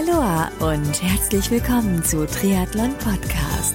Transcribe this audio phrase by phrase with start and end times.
[0.00, 3.74] Aloha und herzlich willkommen zu Triathlon Podcast.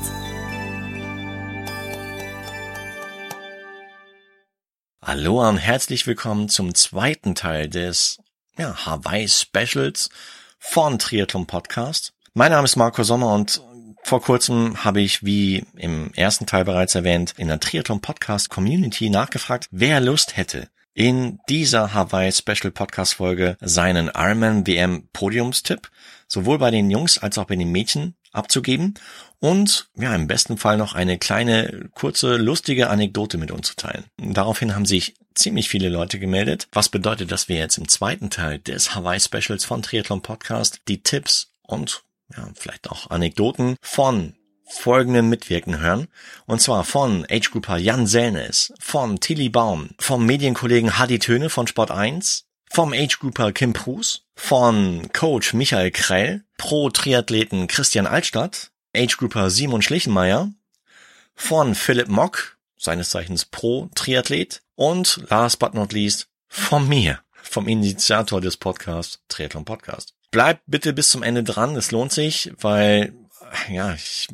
[5.01, 8.17] Aloha und herzlich willkommen zum zweiten Teil des
[8.57, 10.09] ja, Hawaii Specials
[10.57, 12.13] von Triathlon Podcast.
[12.33, 13.61] Mein Name ist Marco Sommer und
[14.01, 19.11] vor kurzem habe ich, wie im ersten Teil bereits erwähnt, in der Triathlon Podcast Community
[19.11, 25.91] nachgefragt, wer Lust hätte, in dieser Hawaii Special Podcast Folge seinen Ironman WM Podiumstipp
[26.27, 28.95] sowohl bei den Jungs als auch bei den Mädchen abzugeben
[29.39, 34.05] und ja, im besten Fall noch eine kleine, kurze, lustige Anekdote mit uns zu teilen.
[34.17, 38.59] Daraufhin haben sich ziemlich viele Leute gemeldet, was bedeutet, dass wir jetzt im zweiten Teil
[38.59, 42.03] des Hawaii Specials von Triathlon Podcast die Tipps und
[42.35, 44.35] ja, vielleicht auch Anekdoten von
[44.67, 46.07] folgenden Mitwirken hören.
[46.45, 51.91] Und zwar von Age-Grouper Jan Selnes, von Tilly Baum, vom Medienkollegen Hadi Töne von Sport
[51.91, 60.51] 1, vom Age-Grouper Kim Prus, von Coach Michael Krell, Pro-Triathleten Christian Altstadt, Age-Grouper Simon Schlichenmeier,
[61.35, 68.41] von Philipp Mock, seines Zeichens Pro-Triathlet und last but not least von mir, vom Initiator
[68.41, 70.13] des Podcasts Triathlon Podcast.
[70.31, 73.13] Bleibt bitte bis zum Ende dran, es lohnt sich, weil
[73.69, 74.27] ja, ich,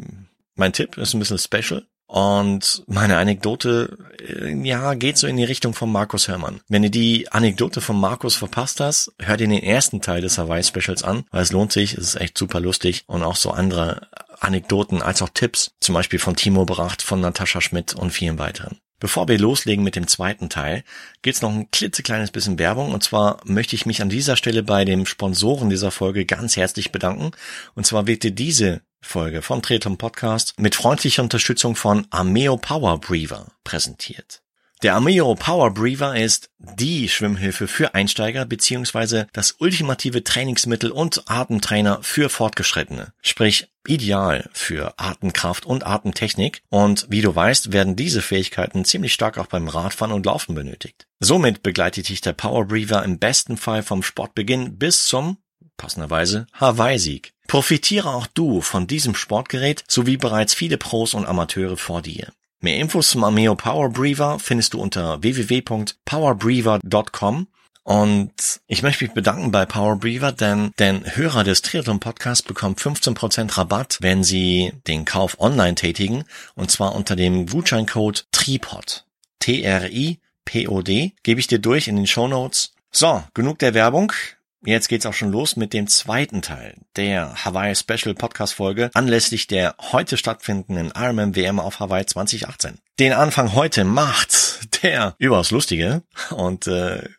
[0.55, 1.85] mein Tipp ist ein bisschen special.
[2.11, 6.59] Und meine Anekdote, äh, ja, geht so in die Richtung von Markus Hörmann.
[6.67, 10.61] Wenn du die Anekdote von Markus verpasst hast, hör dir den ersten Teil des Hawaii
[10.61, 14.09] Specials an, weil es lohnt sich, es ist echt super lustig und auch so andere
[14.41, 18.81] Anekdoten als auch Tipps, zum Beispiel von Timo Bracht, von Natascha Schmidt und vielen weiteren.
[18.99, 20.83] Bevor wir loslegen mit dem zweiten Teil,
[21.21, 22.91] gibt's noch ein klitzekleines bisschen Werbung.
[22.91, 26.91] Und zwar möchte ich mich an dieser Stelle bei dem Sponsoren dieser Folge ganz herzlich
[26.91, 27.31] bedanken.
[27.73, 32.99] Und zwar wird dir diese Folge vom Tretum Podcast mit freundlicher Unterstützung von Ameo Power
[32.99, 34.41] Breather präsentiert.
[34.83, 41.99] Der Ameo Power Breather ist die Schwimmhilfe für Einsteiger beziehungsweise das ultimative Trainingsmittel und Atemtrainer
[42.01, 43.13] für Fortgeschrittene.
[43.21, 46.63] Sprich, ideal für Atemkraft und Atemtechnik.
[46.69, 51.05] Und wie du weißt, werden diese Fähigkeiten ziemlich stark auch beim Radfahren und Laufen benötigt.
[51.19, 55.37] Somit begleitet dich der Power Breather im besten Fall vom Sportbeginn bis zum
[55.77, 57.33] passenderweise Hawaii-Sieg.
[57.51, 62.31] Profitiere auch du von diesem Sportgerät sowie bereits viele Pros und Amateure vor dir.
[62.61, 67.47] Mehr Infos zum Ameo Power Breather findest du unter www.powerbreather.com
[67.83, 68.31] und
[68.67, 73.57] ich möchte mich bedanken bei Power Breather, denn denn Hörer des Triathlon Podcasts bekommen 15%
[73.57, 76.23] Rabatt, wenn sie den Kauf online tätigen
[76.55, 79.03] und zwar unter dem Gutscheincode TRIPOD.
[79.39, 82.71] T-R-I-P-O-D gebe ich dir durch in den Show Notes.
[82.91, 84.13] So, genug der Werbung.
[84.63, 89.47] Jetzt geht's auch schon los mit dem zweiten Teil der Hawaii Special Podcast Folge anlässlich
[89.47, 92.77] der heute stattfindenden Ironman WM auf Hawaii 2018.
[92.99, 97.09] Den Anfang heute macht der überaus lustige und äh,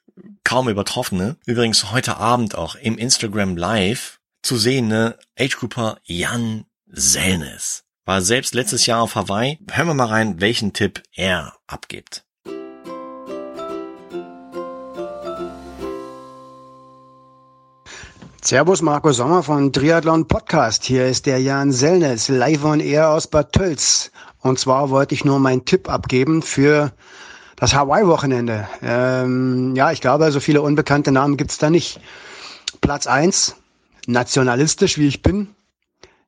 [0.44, 7.82] kaum übertroffene, übrigens heute Abend auch im Instagram Live zu sehende Age Grouper Jan Selnes.
[8.04, 9.58] War selbst letztes Jahr auf Hawaii.
[9.68, 12.24] Hören wir mal rein, welchen Tipp er abgibt.
[18.44, 20.82] Servus Marco Sommer von Triathlon Podcast.
[20.82, 24.10] Hier ist der Jan Sellnes, live on air aus Bad Tölz.
[24.40, 26.90] Und zwar wollte ich nur meinen Tipp abgeben für
[27.54, 28.66] das Hawaii-Wochenende.
[28.82, 32.00] Ähm, ja, ich glaube, so viele unbekannte Namen gibt's da nicht.
[32.80, 33.54] Platz eins,
[34.08, 35.54] nationalistisch wie ich bin,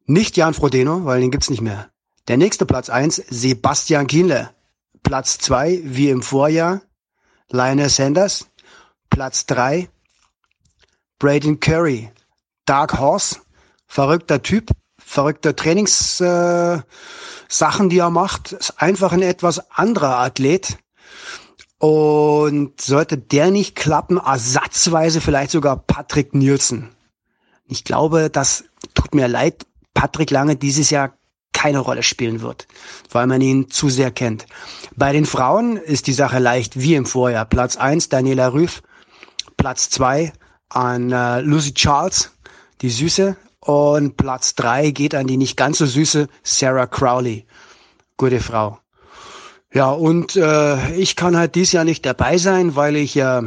[0.06, 1.88] nicht Jan Frodeno, weil den gibt's nicht mehr.
[2.28, 4.50] Der nächste Platz eins, Sebastian Kienle.
[5.02, 6.80] Platz zwei, wie im Vorjahr,
[7.50, 8.46] Lionel Sanders.
[9.10, 9.88] Platz drei,
[11.18, 12.10] Braden Curry,
[12.66, 13.36] Dark Horse,
[13.86, 16.82] verrückter Typ, verrückter Trainingssachen,
[17.50, 20.78] äh, die er macht, ist einfach ein etwas anderer Athlet.
[21.78, 26.94] Und sollte der nicht klappen, ersatzweise vielleicht sogar Patrick Nielsen.
[27.66, 28.64] Ich glaube, das
[28.94, 31.18] tut mir leid, Patrick Lange dieses Jahr
[31.52, 32.66] keine Rolle spielen wird,
[33.10, 34.46] weil man ihn zu sehr kennt.
[34.96, 37.44] Bei den Frauen ist die Sache leicht wie im Vorjahr.
[37.46, 38.82] Platz eins Daniela Rüff,
[39.56, 40.32] Platz zwei
[40.68, 42.32] an äh, Lucy Charles,
[42.80, 43.36] die Süße.
[43.60, 47.46] Und Platz drei geht an die nicht ganz so süße Sarah Crowley.
[48.16, 48.78] Gute Frau.
[49.72, 53.42] Ja, und äh, ich kann halt dies Jahr nicht dabei sein, weil ich äh,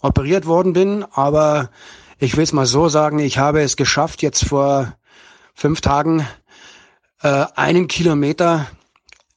[0.00, 1.04] operiert worden bin.
[1.12, 1.70] Aber
[2.18, 4.94] ich will es mal so sagen, ich habe es geschafft, jetzt vor
[5.54, 6.26] fünf Tagen
[7.22, 8.66] äh, einen Kilometer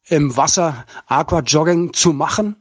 [0.08, 2.56] im Wasser Aquajogging zu machen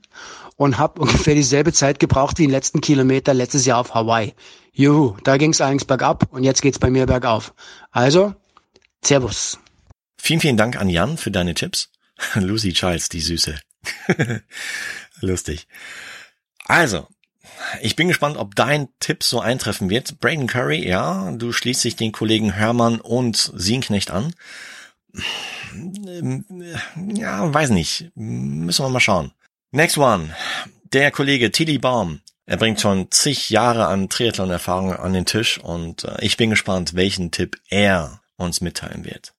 [0.57, 4.35] und habe ungefähr dieselbe Zeit gebraucht wie den letzten Kilometer letztes Jahr auf Hawaii.
[4.73, 7.55] Juhu, da ging es eigentlich bergab und jetzt geht's bei mir bergauf.
[7.91, 8.35] Also,
[9.05, 9.59] Servus.
[10.17, 11.91] Vielen, vielen Dank an Jan für deine Tipps.
[12.35, 13.57] Lucy Charles, die Süße.
[15.21, 15.67] Lustig.
[16.67, 17.07] Also,
[17.83, 20.19] ich bin gespannt, ob dein Tipp so eintreffen wird.
[20.21, 24.35] Braden Curry, ja, du schließt dich den Kollegen Hermann und Sienknecht an.
[27.15, 28.11] Ja, weiß nicht.
[28.15, 29.33] Müssen wir mal schauen.
[29.75, 30.33] Next one.
[30.93, 32.21] Der Kollege Tilly Baum.
[32.47, 36.95] Er bringt schon zig Jahre an Triathlon-Erfahrung an den Tisch und äh, ich bin gespannt,
[36.95, 39.35] welchen Tipp er uns mitteilen wird.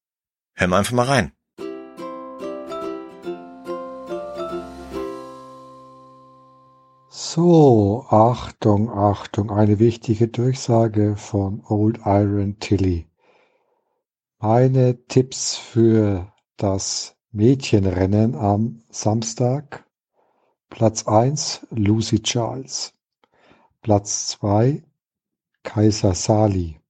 [0.53, 1.31] Hören wir einfach mal rein.
[7.09, 13.07] So, Achtung, Achtung, eine wichtige Durchsage von Old Iron Tilly.
[14.39, 19.84] Meine Tipps für das Mädchenrennen am Samstag.
[20.69, 22.93] Platz 1 Lucy Charles.
[23.81, 24.83] Platz 2
[25.63, 26.81] Kaiser Sali.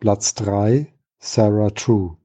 [0.00, 2.16] Platz 3 Sarah True.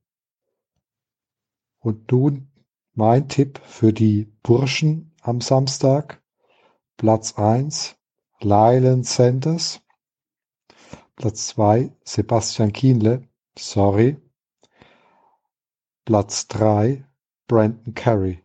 [1.79, 2.49] Und nun
[2.93, 6.23] mein Tipp für die Burschen am Samstag.
[6.97, 7.95] Platz 1
[8.39, 9.81] Lylan Sanders.
[11.17, 13.27] Platz 2 Sebastian Kienle.
[13.59, 14.17] Sorry.
[16.05, 17.05] Platz 3
[17.47, 18.43] Brandon Carey.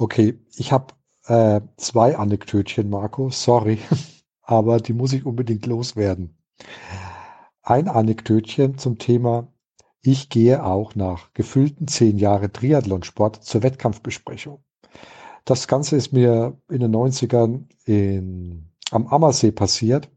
[0.00, 0.94] Okay, ich habe
[1.26, 3.28] äh, zwei Anekdötchen, Marco.
[3.28, 3.80] Sorry,
[4.42, 6.38] aber die muss ich unbedingt loswerden.
[7.60, 9.52] Ein Anekdötchen zum Thema,
[10.00, 14.64] ich gehe auch nach gefüllten zehn Jahre Triathlonsport zur Wettkampfbesprechung.
[15.44, 20.08] Das Ganze ist mir in den 90ern in, am Ammersee passiert.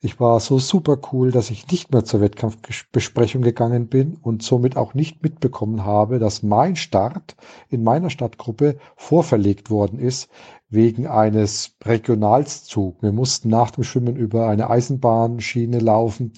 [0.00, 4.76] Ich war so super cool, dass ich nicht mehr zur Wettkampfbesprechung gegangen bin und somit
[4.76, 7.34] auch nicht mitbekommen habe, dass mein Start
[7.68, 10.28] in meiner Stadtgruppe vorverlegt worden ist
[10.68, 13.02] wegen eines Regionalzugs.
[13.02, 16.32] Wir mussten nach dem Schwimmen über eine Eisenbahnschiene laufen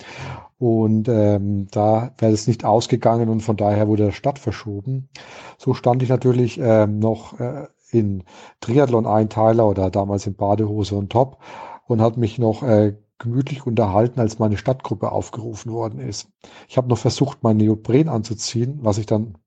[0.58, 5.10] und ähm, da wäre es nicht ausgegangen und von daher wurde der Start verschoben.
[5.58, 8.24] So stand ich natürlich ähm, noch äh, in
[8.60, 11.42] Triathlon-Einteiler oder damals in Badehose und Top
[11.86, 16.28] und hat mich noch äh, gemütlich unterhalten, als meine Stadtgruppe aufgerufen worden ist.
[16.68, 19.38] Ich habe noch versucht, mein Neopren anzuziehen, was ich dann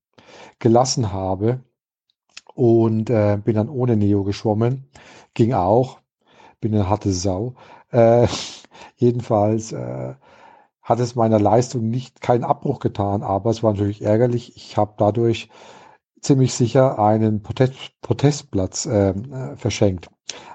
[0.59, 1.59] gelassen habe
[2.55, 4.89] und äh, bin dann ohne Neo geschwommen.
[5.33, 5.99] Ging auch.
[6.61, 7.55] Bin eine harte Sau.
[7.91, 8.27] Äh,
[8.95, 10.15] jedenfalls äh,
[10.81, 14.55] hat es meiner Leistung nicht keinen Abbruch getan, aber es war natürlich ärgerlich.
[14.55, 15.49] Ich habe dadurch
[16.21, 20.09] ziemlich sicher einen Protest, Protestplatz äh, äh, verschenkt.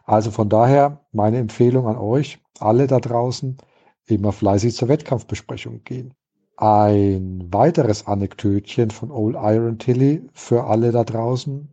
[0.05, 3.59] Also von daher meine Empfehlung an euch, alle da draußen,
[4.07, 6.15] immer fleißig zur Wettkampfbesprechung gehen.
[6.57, 11.69] Ein weiteres Anekdötchen von Old Iron Tilly für alle da draußen.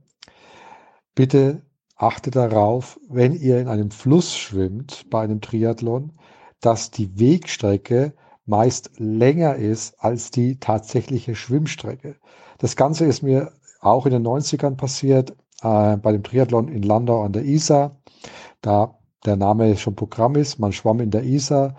[1.15, 1.61] Bitte
[1.95, 6.11] achtet darauf, wenn ihr in einem Fluss schwimmt bei einem Triathlon,
[6.59, 8.13] dass die Wegstrecke
[8.45, 12.17] meist länger ist als die tatsächliche Schwimmstrecke.
[12.57, 15.35] Das Ganze ist mir auch in den 90ern passiert,
[15.65, 17.97] äh, bei dem Triathlon in Landau an der Isar.
[18.61, 21.75] Da der Name schon Programm ist, man schwamm in der Isar.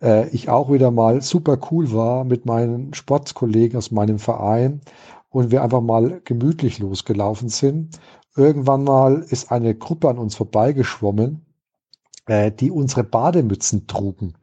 [0.00, 4.80] Äh, ich auch wieder mal super cool war mit meinen Sportskollegen aus meinem Verein
[5.30, 7.98] und wir einfach mal gemütlich losgelaufen sind.
[8.36, 11.44] Irgendwann mal ist eine Gruppe an uns vorbeigeschwommen,
[12.26, 14.34] äh, die unsere Bademützen trugen.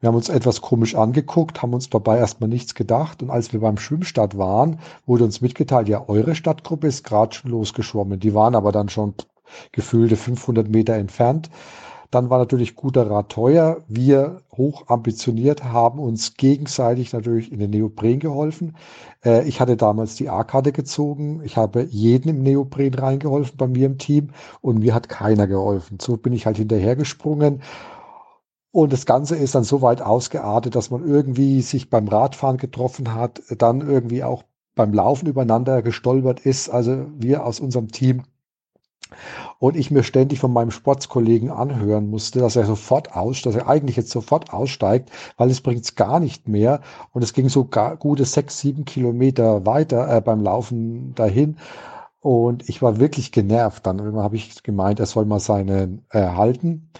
[0.00, 3.20] Wir haben uns etwas komisch angeguckt, haben uns dabei erstmal nichts gedacht.
[3.20, 7.50] Und als wir beim Schwimmstart waren, wurde uns mitgeteilt, ja, eure Stadtgruppe ist gerade schon
[7.50, 8.20] losgeschwommen.
[8.20, 9.14] Die waren aber dann schon
[9.72, 11.50] gefühlte 500 Meter entfernt.
[12.12, 13.78] Dann war natürlich guter Rat teuer.
[13.88, 18.76] Wir hoch ambitioniert haben uns gegenseitig natürlich in den Neopren geholfen.
[19.24, 21.42] Äh, ich hatte damals die A-Karte gezogen.
[21.44, 25.98] Ich habe jeden im Neopren reingeholfen bei mir im Team und mir hat keiner geholfen.
[26.00, 27.62] So bin ich halt hinterhergesprungen
[28.82, 33.12] und das Ganze ist dann so weit ausgeartet, dass man irgendwie sich beim Radfahren getroffen
[33.12, 34.44] hat, dann irgendwie auch
[34.76, 36.68] beim Laufen übereinander gestolpert ist.
[36.68, 38.22] Also wir aus unserem Team.
[39.58, 43.66] Und ich mir ständig von meinem Sportskollegen anhören musste, dass er sofort aus, dass er
[43.66, 46.80] eigentlich jetzt sofort aussteigt, weil es bringt es gar nicht mehr.
[47.12, 51.56] Und es ging so gar gute sechs, sieben Kilometer weiter äh, beim Laufen dahin.
[52.20, 53.84] Und ich war wirklich genervt.
[53.86, 56.90] Dann habe ich gemeint, er soll mal seinen äh, halten.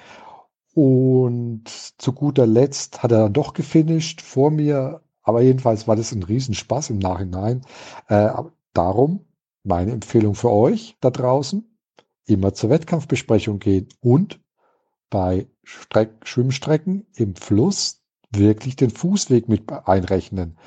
[0.81, 5.03] Und zu guter Letzt hat er dann doch gefinisht vor mir.
[5.23, 7.63] Aber jedenfalls war das ein Riesenspaß im Nachhinein.
[8.07, 8.31] Äh,
[8.75, 9.27] darum
[9.65, 11.69] meine Empfehlung für euch da draußen,
[12.27, 14.39] immer zur Wettkampfbesprechung gehen und
[15.11, 20.59] bei Streck Schwimmstrecken im Fluss wirklich den Fußweg mit einrechnen.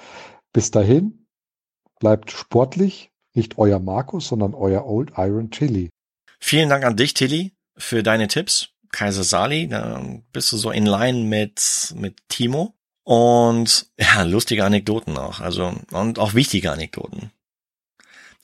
[0.52, 1.26] Bis dahin
[2.02, 5.90] bleibt sportlich, nicht euer Markus, sondern euer Old Iron Tilly.
[6.38, 8.71] Vielen Dank an dich, Tilly, für deine Tipps.
[8.92, 12.76] Kaiser Sali, da bist du so in line mit, mit Timo.
[13.04, 17.32] Und ja, lustige Anekdoten auch, also und auch wichtige Anekdoten.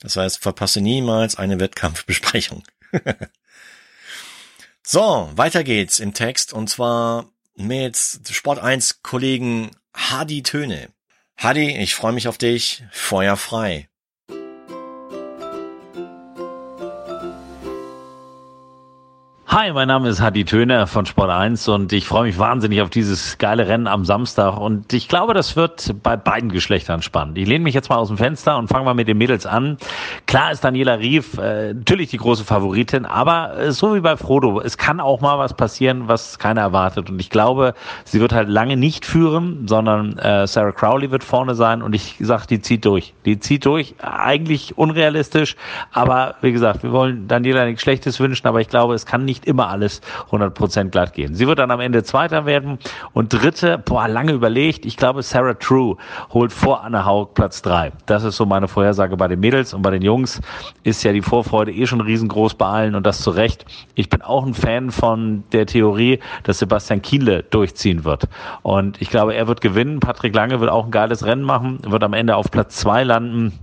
[0.00, 2.64] Das heißt, verpasse niemals eine Wettkampfbesprechung.
[4.90, 7.94] So, weiter geht's im Text und zwar mit
[8.30, 10.88] Sport 1 Kollegen Hadi Töne.
[11.36, 12.84] Hadi, ich freue mich auf dich.
[12.90, 13.90] Feuer frei.
[19.60, 22.90] Hi, mein Name ist Hadi Töne von Sport 1 und ich freue mich wahnsinnig auf
[22.90, 27.36] dieses geile Rennen am Samstag und ich glaube, das wird bei beiden Geschlechtern spannend.
[27.38, 29.76] Ich lehne mich jetzt mal aus dem Fenster und fange mal mit den Mädels an.
[30.26, 34.60] Klar ist Daniela Rief äh, natürlich die große Favoritin, aber äh, so wie bei Frodo,
[34.60, 37.74] es kann auch mal was passieren, was keiner erwartet und ich glaube,
[38.04, 42.14] sie wird halt lange nicht führen, sondern äh, Sarah Crowley wird vorne sein und ich
[42.20, 43.12] sag, die zieht durch.
[43.24, 45.56] Die zieht durch, eigentlich unrealistisch,
[45.90, 49.47] aber wie gesagt, wir wollen Daniela nichts Schlechtes wünschen, aber ich glaube, es kann nicht
[49.48, 50.00] immer alles
[50.30, 51.34] 100% glatt gehen.
[51.34, 52.78] Sie wird dann am Ende Zweiter werden
[53.12, 54.86] und Dritte, boah, lange überlegt.
[54.86, 55.96] Ich glaube, Sarah True
[56.32, 57.92] holt vor Anna Haug Platz drei.
[58.06, 60.40] Das ist so meine Vorhersage bei den Mädels und bei den Jungs
[60.84, 63.64] ist ja die Vorfreude eh schon riesengroß bei allen und das zu Recht.
[63.94, 68.28] Ich bin auch ein Fan von der Theorie, dass Sebastian Kienle durchziehen wird.
[68.62, 70.00] Und ich glaube, er wird gewinnen.
[70.00, 73.58] Patrick Lange wird auch ein geiles Rennen machen, wird am Ende auf Platz zwei landen.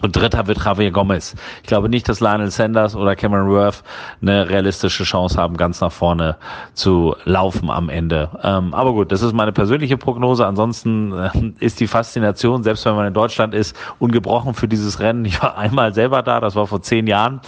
[0.00, 1.34] Und dritter wird Javier Gomez.
[1.62, 3.82] Ich glaube nicht, dass Lionel Sanders oder Cameron Worth
[4.22, 6.36] eine realistische Chance haben, ganz nach vorne
[6.74, 8.30] zu laufen am Ende.
[8.44, 10.46] Ähm, aber gut, das ist meine persönliche Prognose.
[10.46, 15.24] Ansonsten äh, ist die Faszination, selbst wenn man in Deutschland ist, ungebrochen für dieses Rennen.
[15.24, 17.40] Ich war einmal selber da, das war vor zehn Jahren,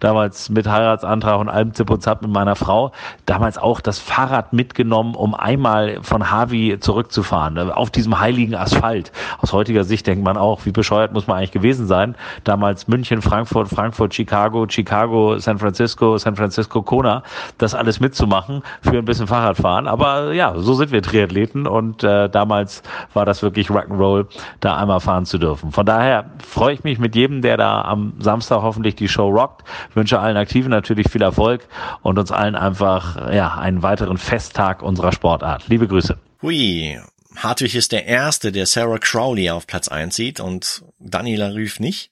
[0.00, 2.92] damals mit Heiratsantrag und allem Zip und Zap mit meiner Frau.
[3.26, 9.12] Damals auch das Fahrrad mitgenommen, um einmal von Harvey zurückzufahren, äh, auf diesem heiligen Asphalt.
[9.42, 12.14] Aus heutiger Sicht denkt man auch, wie bescheuert muss man eigentlich gewesen sein sein.
[12.44, 17.22] Damals München, Frankfurt, Frankfurt, Chicago, Chicago, San Francisco, San Francisco, Kona,
[17.58, 19.88] das alles mitzumachen für ein bisschen Fahrradfahren.
[19.88, 22.82] Aber ja, so sind wir Triathleten und äh, damals
[23.14, 24.26] war das wirklich Rock'n'Roll,
[24.60, 25.72] da einmal fahren zu dürfen.
[25.72, 29.64] Von daher freue ich mich mit jedem, der da am Samstag hoffentlich die Show rockt.
[29.94, 31.66] Wünsche allen Aktiven natürlich viel Erfolg
[32.02, 35.68] und uns allen einfach ja einen weiteren Festtag unserer Sportart.
[35.68, 36.16] Liebe Grüße.
[36.42, 36.98] Hui,
[37.36, 42.10] Hartwig ist der Erste, der Sarah Crowley auf Platz 1 sieht und Daniela Rüff nicht.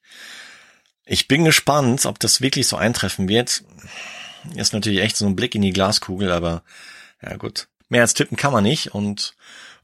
[1.05, 3.65] Ich bin gespannt, ob das wirklich so eintreffen wird.
[4.55, 6.63] Ist natürlich echt so ein Blick in die Glaskugel, aber
[7.23, 7.69] ja gut.
[7.89, 9.35] Mehr als tippen kann man nicht und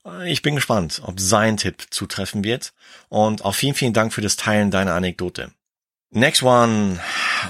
[0.04, 2.72] äh, ich bin gespannt, ob sein Tipp zutreffen wird.
[3.08, 5.52] Und auch vielen, vielen Dank für das Teilen deiner Anekdote.
[6.10, 7.00] Next one.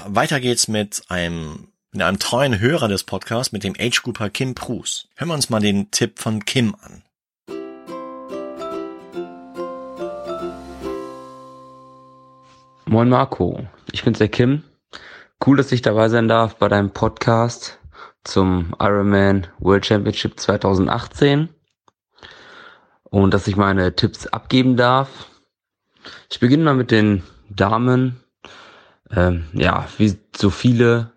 [0.05, 5.07] Weiter geht's mit einem, mit einem treuen Hörer des Podcasts, mit dem Age-Grouper Kim Prus.
[5.15, 7.02] Hören wir uns mal den Tipp von Kim an.
[12.93, 14.61] Moin Marco, ich bin's der Kim.
[15.43, 17.79] Cool, dass ich dabei sein darf bei deinem Podcast
[18.23, 21.49] zum Ironman World Championship 2018
[23.05, 25.09] und dass ich meine Tipps abgeben darf.
[26.29, 28.23] Ich beginne mal mit den Damen.
[29.09, 31.13] Ähm, ja, wie so viele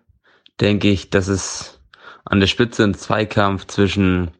[0.59, 1.79] denke ich, dass es
[2.25, 4.31] an der Spitze ein Zweikampf zwischen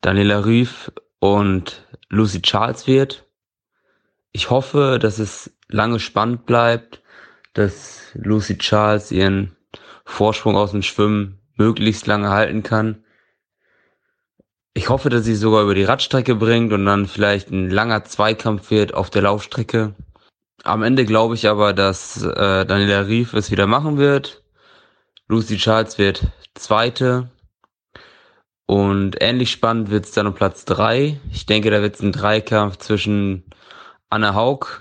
[0.00, 3.26] Daniela Rüff und Lucy Charles wird.
[4.30, 7.02] Ich hoffe, dass es lange spannend bleibt,
[7.54, 9.56] dass Lucy Charles ihren
[10.04, 13.04] Vorsprung aus dem Schwimmen möglichst lange halten kann.
[14.74, 18.70] Ich hoffe, dass sie sogar über die Radstrecke bringt und dann vielleicht ein langer Zweikampf
[18.70, 19.94] wird auf der Laufstrecke.
[20.64, 24.42] Am Ende glaube ich aber, dass äh, Daniela Rief es wieder machen wird.
[25.28, 27.30] Lucy Charles wird Zweite.
[28.66, 31.20] Und ähnlich spannend wird es dann um Platz drei.
[31.30, 33.44] Ich denke, da wird es ein Dreikampf zwischen
[34.08, 34.80] Anna Haug,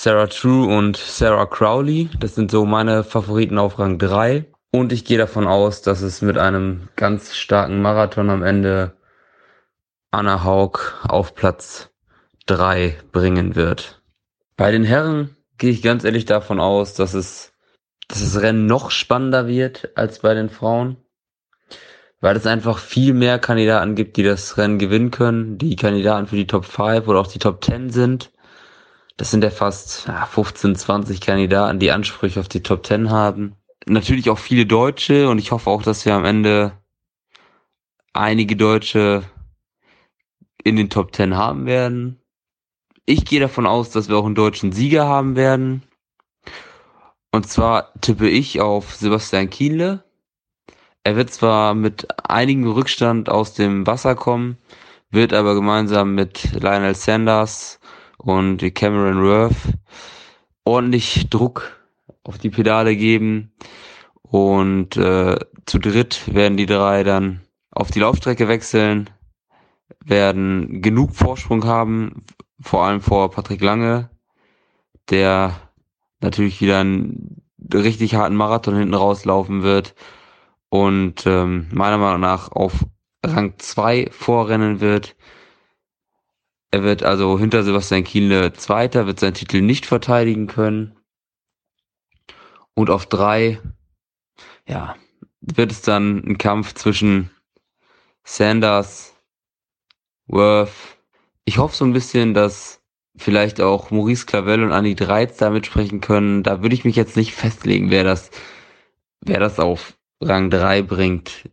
[0.00, 2.08] Sarah True und Sarah Crowley.
[2.20, 4.44] Das sind so meine Favoriten auf Rang 3.
[4.70, 8.92] Und ich gehe davon aus, dass es mit einem ganz starken Marathon am Ende
[10.12, 11.90] Anna Haug auf Platz
[12.46, 14.00] 3 bringen wird.
[14.56, 17.52] Bei den Herren gehe ich ganz ehrlich davon aus, dass es,
[18.06, 20.96] dass das Rennen noch spannender wird als bei den Frauen.
[22.20, 25.58] Weil es einfach viel mehr Kandidaten gibt, die das Rennen gewinnen können.
[25.58, 28.30] Die Kandidaten für die Top 5 oder auch die Top 10 sind.
[29.18, 33.56] Das sind ja fast ja, 15, 20 Kandidaten, die Ansprüche auf die Top 10 haben.
[33.84, 36.72] Natürlich auch viele Deutsche und ich hoffe auch, dass wir am Ende
[38.12, 39.24] einige Deutsche
[40.62, 42.20] in den Top 10 haben werden.
[43.06, 45.82] Ich gehe davon aus, dass wir auch einen deutschen Sieger haben werden.
[47.32, 50.04] Und zwar tippe ich auf Sebastian Kienle.
[51.02, 54.58] Er wird zwar mit einigem Rückstand aus dem Wasser kommen,
[55.10, 57.77] wird aber gemeinsam mit Lionel Sanders
[58.18, 59.56] und Cameron Worth
[60.64, 61.80] ordentlich Druck
[62.24, 63.52] auf die Pedale geben
[64.22, 69.08] und äh, zu dritt werden die drei dann auf die Laufstrecke wechseln,
[70.04, 72.24] werden genug Vorsprung haben,
[72.60, 74.10] vor allem vor Patrick Lange,
[75.10, 75.54] der
[76.20, 79.94] natürlich wieder ein richtig harten Marathon hinten rauslaufen wird
[80.68, 82.84] und ähm, meiner Meinung nach auf
[83.24, 85.16] Rang 2 vorrennen wird.
[86.70, 90.96] Er wird also hinter Sebastian Kienle Zweiter, wird seinen Titel nicht verteidigen können.
[92.74, 93.60] Und auf drei,
[94.66, 94.96] ja,
[95.40, 97.30] wird es dann ein Kampf zwischen
[98.24, 99.14] Sanders,
[100.26, 100.98] Worth.
[101.46, 102.82] Ich hoffe so ein bisschen, dass
[103.16, 106.42] vielleicht auch Maurice Clavel und Annie Dreiz da mitsprechen können.
[106.42, 108.30] Da würde ich mich jetzt nicht festlegen, wer das,
[109.20, 111.48] wer das auf Rang 3 bringt.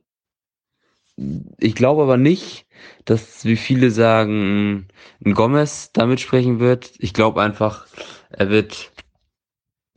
[1.58, 2.65] Ich glaube aber nicht,
[3.06, 4.88] dass, wie viele sagen,
[5.24, 6.92] ein Gomez da mitsprechen wird.
[6.98, 7.88] Ich glaube einfach,
[8.30, 8.92] er wird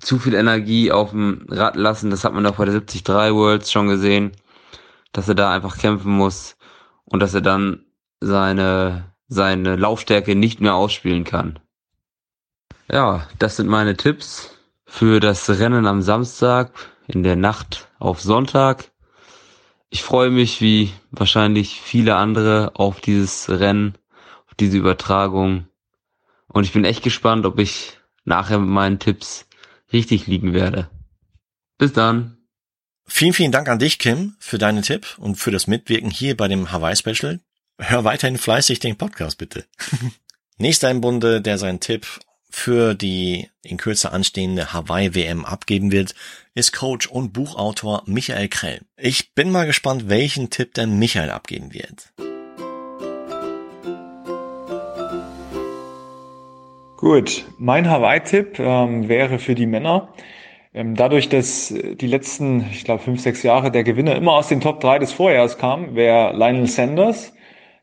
[0.00, 2.10] zu viel Energie auf dem Rad lassen.
[2.10, 4.32] Das hat man auch bei der 73 Worlds schon gesehen,
[5.12, 6.56] dass er da einfach kämpfen muss
[7.04, 7.84] und dass er dann
[8.20, 11.58] seine, seine Laufstärke nicht mehr ausspielen kann.
[12.90, 14.56] Ja, das sind meine Tipps
[14.86, 16.72] für das Rennen am Samstag
[17.06, 18.90] in der Nacht auf Sonntag.
[19.90, 23.96] Ich freue mich wie wahrscheinlich viele andere auf dieses Rennen,
[24.46, 25.66] auf diese Übertragung.
[26.48, 29.46] Und ich bin echt gespannt, ob ich nachher mit meinen Tipps
[29.92, 30.90] richtig liegen werde.
[31.78, 32.36] Bis dann.
[33.06, 36.48] Vielen, vielen Dank an dich, Kim, für deinen Tipp und für das Mitwirken hier bei
[36.48, 37.40] dem Hawaii Special.
[37.78, 39.64] Hör weiterhin fleißig den Podcast, bitte.
[40.58, 42.06] Nächster im Bunde, der seinen Tipp
[42.50, 46.14] für die in Kürze anstehende Hawaii WM abgeben wird,
[46.54, 48.80] ist Coach und Buchautor Michael Krell.
[48.96, 52.12] Ich bin mal gespannt, welchen Tipp denn Michael abgeben wird.
[56.96, 60.08] Gut, mein Hawaii-Tipp ähm, wäre für die Männer.
[60.74, 64.60] Ähm, dadurch, dass die letzten, ich glaube, fünf, sechs Jahre der Gewinner immer aus den
[64.60, 67.32] Top 3 des Vorjahres kam, wäre Lionel Sanders.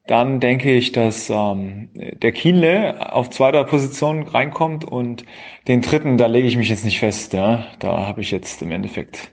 [0.08, 5.26] Dann denke ich, dass ähm, der Kienle auf zweiter Position reinkommt und
[5.68, 7.34] den dritten, da lege ich mich jetzt nicht fest.
[7.34, 7.66] Ja?
[7.80, 9.32] Da habe ich jetzt im Endeffekt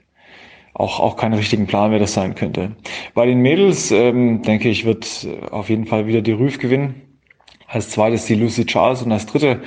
[0.73, 2.75] auch, auch keinen richtigen Plan, wer das sein könnte.
[3.13, 7.19] Bei den Mädels ähm, denke ich, wird auf jeden Fall wieder die Rüf gewinnen.
[7.67, 9.61] Als zweites die Lucy Charles und als dritte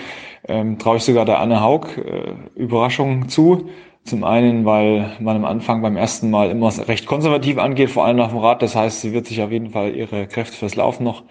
[0.48, 3.68] ähm, traue ich sogar der Anne Haug äh, Überraschung zu.
[4.06, 8.16] Zum einen, weil man am Anfang beim ersten Mal immer recht konservativ angeht, vor allem
[8.16, 8.62] nach dem Rad.
[8.62, 11.24] Das heißt, sie wird sich auf jeden Fall ihre Kräfte fürs Laufen noch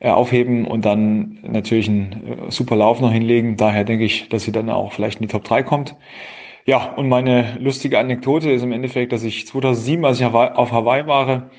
[0.00, 3.56] äh, aufheben und dann natürlich einen äh, super Lauf noch hinlegen.
[3.58, 5.96] Daher denke ich, dass sie dann auch vielleicht in die Top 3 kommt.
[6.66, 11.06] Ja, und meine lustige Anekdote ist im Endeffekt, dass ich 2007, als ich auf Hawaii
[11.06, 11.50] war,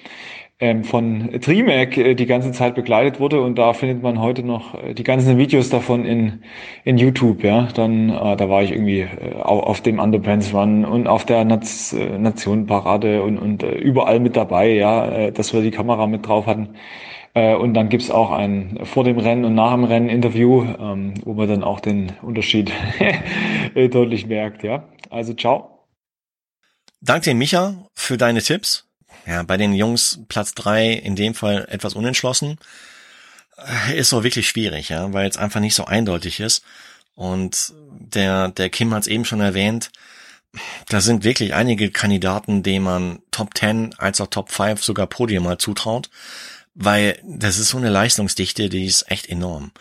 [0.83, 4.93] von Trimac äh, die ganze Zeit begleitet wurde und da findet man heute noch äh,
[4.93, 6.43] die ganzen Videos davon in,
[6.85, 7.67] in YouTube, ja.
[7.73, 11.91] Dann, äh, da war ich irgendwie äh, auf dem Underpants Run und auf der Naz
[11.91, 16.25] äh, Nationenparade und, und äh, überall mit dabei, ja, äh, dass wir die Kamera mit
[16.25, 16.69] drauf hatten.
[17.33, 21.15] Äh, und dann gibt's auch ein vor dem Rennen und nach dem Rennen Interview, ähm,
[21.25, 22.71] wo man dann auch den Unterschied
[23.75, 24.87] äh, deutlich merkt, ja.
[25.09, 25.85] Also ciao.
[27.01, 28.84] Danke dir, Micha, für deine Tipps.
[29.25, 32.57] Ja, bei den Jungs Platz drei in dem Fall etwas unentschlossen.
[33.57, 36.63] Äh, ist so wirklich schwierig, ja, weil es einfach nicht so eindeutig ist.
[37.15, 39.91] Und der, der Kim hat es eben schon erwähnt,
[40.89, 45.43] da sind wirklich einige Kandidaten, denen man Top 10 als auch Top 5 sogar Podium
[45.43, 46.09] mal zutraut,
[46.73, 49.71] weil das ist so eine Leistungsdichte, die ist echt enorm.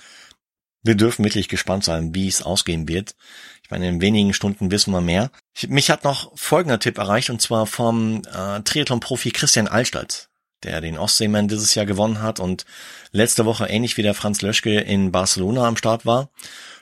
[0.83, 3.15] Wir dürfen wirklich gespannt sein, wie es ausgehen wird.
[3.65, 5.31] Ich meine, in wenigen Stunden wissen wir mehr.
[5.55, 10.29] Ich, mich hat noch folgender Tipp erreicht, und zwar vom äh, Triathlon-Profi Christian Allstadt,
[10.65, 12.67] der den Ostseemann dieses Jahr gewonnen hat und
[13.11, 16.29] letzte Woche ähnlich wie der Franz Löschke in Barcelona am Start war.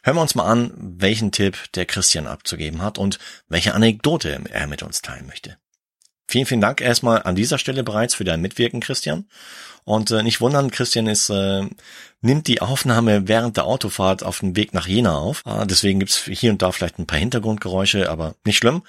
[0.02, 4.66] Hören wir uns mal an, welchen Tipp der Christian abzugeben hat und welche Anekdote er
[4.66, 5.58] mit uns teilen möchte.
[6.32, 9.26] Vielen, vielen Dank erstmal an dieser Stelle bereits für dein Mitwirken, Christian.
[9.84, 11.68] Und äh, nicht wundern, Christian ist, äh,
[12.22, 15.42] nimmt die Aufnahme während der Autofahrt auf dem Weg nach Jena auf.
[15.44, 18.82] Äh, deswegen gibt's hier und da vielleicht ein paar Hintergrundgeräusche, aber nicht schlimm.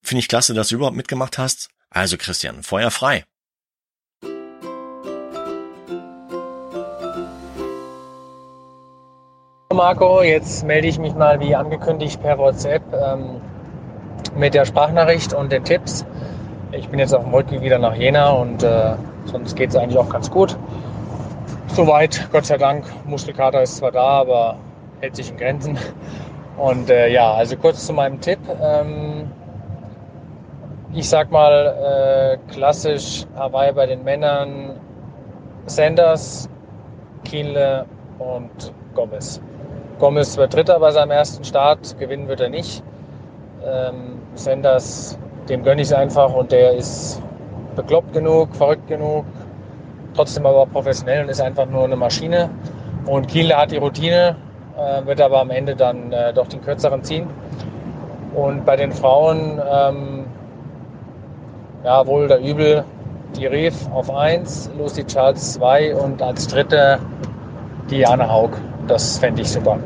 [0.00, 1.68] Finde ich klasse, dass du überhaupt mitgemacht hast.
[1.90, 3.26] Also Christian, Feuer frei.
[9.74, 13.42] Marco, jetzt melde ich mich mal wie angekündigt per WhatsApp ähm,
[14.34, 16.06] mit der Sprachnachricht und den Tipps.
[16.72, 19.98] Ich bin jetzt auf dem Rückweg wieder nach Jena und äh, sonst geht es eigentlich
[19.98, 20.56] auch ganz gut.
[21.66, 22.84] Soweit, Gott sei Dank.
[23.06, 24.56] Muskelkater ist zwar da, aber
[25.00, 25.78] hält sich in Grenzen.
[26.56, 28.38] Und äh, ja, also kurz zu meinem Tipp.
[28.62, 29.30] Ähm,
[30.92, 34.78] ich sag mal äh, klassisch Hawaii bei den Männern
[35.66, 36.48] Sanders,
[37.24, 37.84] Kienle
[38.18, 39.40] und Gomez.
[39.98, 42.82] Gomez wird Dritter bei seinem ersten Start, gewinnen wird er nicht.
[43.64, 47.22] Ähm, Sanders dem gönne ich es einfach und der ist
[47.76, 49.24] bekloppt genug, verrückt genug,
[50.14, 52.50] trotzdem aber professionell und ist einfach nur eine Maschine.
[53.06, 54.36] Und Kiel hat die Routine,
[54.76, 57.26] äh, wird aber am Ende dann äh, doch den kürzeren ziehen.
[58.34, 60.24] Und bei den Frauen, ähm,
[61.84, 62.84] ja, wohl oder übel,
[63.36, 66.98] die Reef auf 1, Lucy Charles 2 und als dritte
[67.90, 68.50] die Anne Haug.
[68.86, 69.78] Das fände ich super.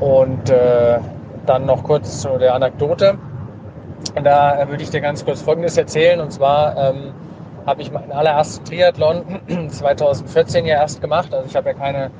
[0.00, 0.98] Und äh,
[1.48, 3.18] dann noch kurz zu der Anekdote.
[4.22, 6.20] Da würde ich dir ganz kurz Folgendes erzählen.
[6.20, 7.12] Und zwar ähm,
[7.66, 9.22] habe ich meinen allerersten Triathlon
[9.68, 11.32] 2014 ja erst gemacht.
[11.34, 12.10] Also ich habe ja keine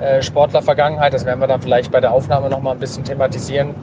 [0.00, 1.14] äh, Sportlervergangenheit.
[1.14, 3.74] Das werden wir dann vielleicht bei der Aufnahme noch mal ein bisschen thematisieren.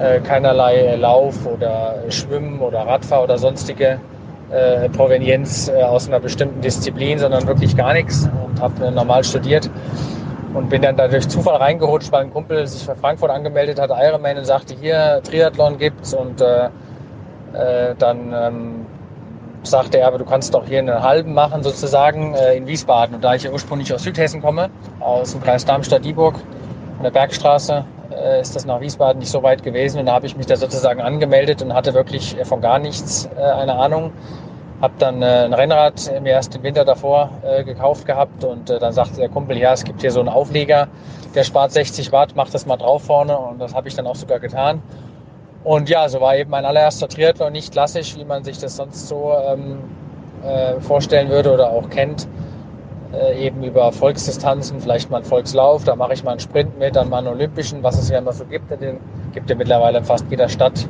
[0.00, 4.00] Äh, keinerlei Lauf oder Schwimmen oder Radfahr oder sonstige
[4.50, 9.24] äh, Provenienz äh, aus einer bestimmten Disziplin, sondern wirklich gar nichts und habe äh, normal
[9.24, 9.68] studiert
[10.54, 13.90] und bin dann da durch Zufall reingerutscht, weil ein Kumpel sich für Frankfurt angemeldet hat,
[13.90, 16.68] Ironman und sagte, hier Triathlon gibt's und äh,
[17.52, 18.86] äh, dann ähm,
[19.62, 23.16] sagte er, aber du kannst doch hier einen halben machen sozusagen äh, in Wiesbaden.
[23.16, 26.36] Und da ich ja ursprünglich aus Südhessen komme, aus dem Kreis Darmstadt-Dieburg,
[26.98, 30.00] an der Bergstraße, äh, ist das nach Wiesbaden nicht so weit gewesen.
[30.00, 33.42] Und da habe ich mich da sozusagen angemeldet und hatte wirklich von gar nichts äh,
[33.42, 34.12] eine Ahnung
[34.80, 38.92] habe dann äh, ein Rennrad im ersten Winter davor äh, gekauft gehabt und äh, dann
[38.92, 40.88] sagte der Kumpel, ja, es gibt hier so einen Aufleger,
[41.34, 44.16] der spart 60 Watt, mach das mal drauf vorne und das habe ich dann auch
[44.16, 44.82] sogar getan.
[45.64, 49.08] Und ja, so war eben mein allererster Triathlon nicht klassisch, wie man sich das sonst
[49.08, 49.78] so ähm,
[50.44, 52.28] äh, vorstellen würde oder auch kennt.
[53.12, 56.94] Äh, eben über Volksdistanzen, vielleicht mal einen Volkslauf, da mache ich mal einen Sprint mit,
[56.94, 58.70] dann mal einen Olympischen, was es ja immer so gibt.
[58.70, 59.00] Den
[59.32, 60.86] gibt ja mittlerweile in fast jeder Stadt,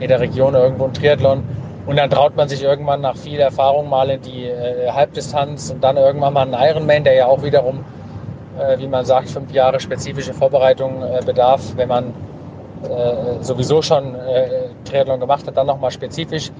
[0.00, 1.44] jeder Region irgendwo einen Triathlon.
[1.86, 5.82] Und dann traut man sich irgendwann nach viel Erfahrung mal in die äh, Halbdistanz und
[5.82, 7.84] dann irgendwann mal einen Ironman, der ja auch wiederum,
[8.58, 12.14] äh, wie man sagt, fünf Jahre spezifische Vorbereitung äh, bedarf, wenn man
[12.82, 16.50] äh, sowieso schon äh, Triathlon gemacht hat, dann nochmal spezifisch.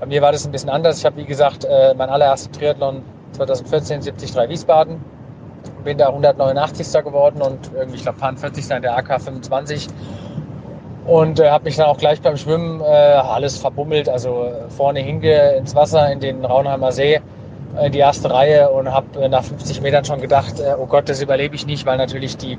[0.00, 0.98] Bei mir war das ein bisschen anders.
[0.98, 5.00] Ich habe, wie gesagt, äh, mein allererster Triathlon 2014 73 Wiesbaden.
[5.84, 7.04] Bin da 189.
[7.04, 8.70] geworden und irgendwie, ich glaube, 40.
[8.70, 9.88] in der AK 25
[11.06, 15.52] und äh, habe mich dann auch gleich beim Schwimmen äh, alles verbummelt, also vorne hinge
[15.56, 17.20] ins Wasser in den Raunheimer See
[17.82, 21.08] in die erste Reihe und habe äh, nach 50 Metern schon gedacht, äh, oh Gott,
[21.08, 22.58] das überlebe ich nicht, weil natürlich die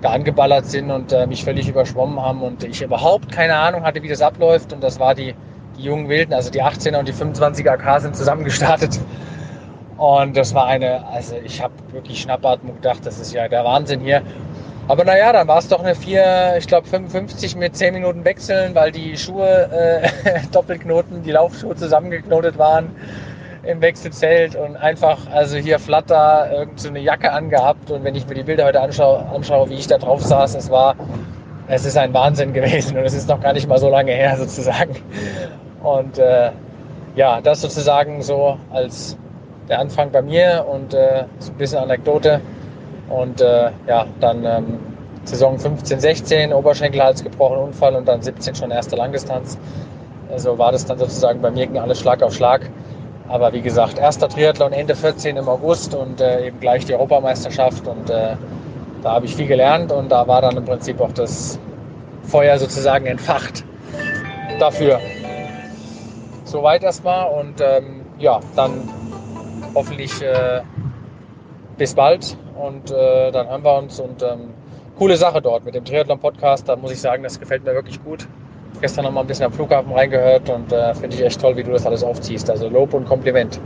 [0.00, 4.02] da angeballert sind und äh, mich völlig überschwommen haben und ich überhaupt keine Ahnung hatte,
[4.02, 4.72] wie das abläuft.
[4.72, 5.34] Und das war die,
[5.78, 8.98] die jungen Wilden, also die 18er und die 25er AK sind zusammen gestartet
[10.02, 14.00] und das war eine, also ich habe wirklich Schnappatmung gedacht, das ist ja der Wahnsinn
[14.00, 14.22] hier
[14.88, 18.74] aber naja, dann war es doch eine 4, ich glaube 55 mit 10 Minuten wechseln,
[18.74, 22.90] weil die Schuhe äh, Doppelknoten, die Laufschuhe zusammengeknotet waren
[23.64, 28.26] im Wechselzelt und einfach, also hier Flatter, irgend so eine Jacke angehabt und wenn ich
[28.26, 30.96] mir die Bilder heute anschaue, anschaue, wie ich da drauf saß, es war,
[31.68, 34.36] es ist ein Wahnsinn gewesen und es ist noch gar nicht mal so lange her
[34.38, 34.96] sozusagen.
[35.82, 36.50] Und äh,
[37.14, 39.16] ja, das sozusagen so als
[39.68, 42.40] der Anfang bei mir und äh, so ein bisschen Anekdote.
[43.12, 44.80] Und äh, ja, dann ähm,
[45.24, 49.58] Saison 15, 16, Oberschenkelhals gebrochen, Unfall und dann 17 schon erste Langdistanz.
[50.30, 52.70] Also war das dann sozusagen bei mir ging alles Schlag auf Schlag.
[53.28, 57.86] Aber wie gesagt, erster Triathlon Ende 14 im August und äh, eben gleich die Europameisterschaft.
[57.86, 58.36] Und äh,
[59.02, 61.58] da habe ich viel gelernt und da war dann im Prinzip auch das
[62.22, 63.64] Feuer sozusagen entfacht
[64.58, 65.00] dafür.
[66.44, 68.88] Soweit erstmal und ähm, ja, dann
[69.74, 70.62] hoffentlich äh,
[71.76, 74.54] bis bald und äh, dann hören wir uns und ähm,
[74.96, 76.68] coole Sache dort mit dem Triathlon-Podcast.
[76.68, 78.28] Da muss ich sagen, das gefällt mir wirklich gut.
[78.80, 81.64] Gestern noch mal ein bisschen am Flughafen reingehört und äh, finde ich echt toll, wie
[81.64, 82.48] du das alles aufziehst.
[82.48, 83.60] Also Lob und Kompliment.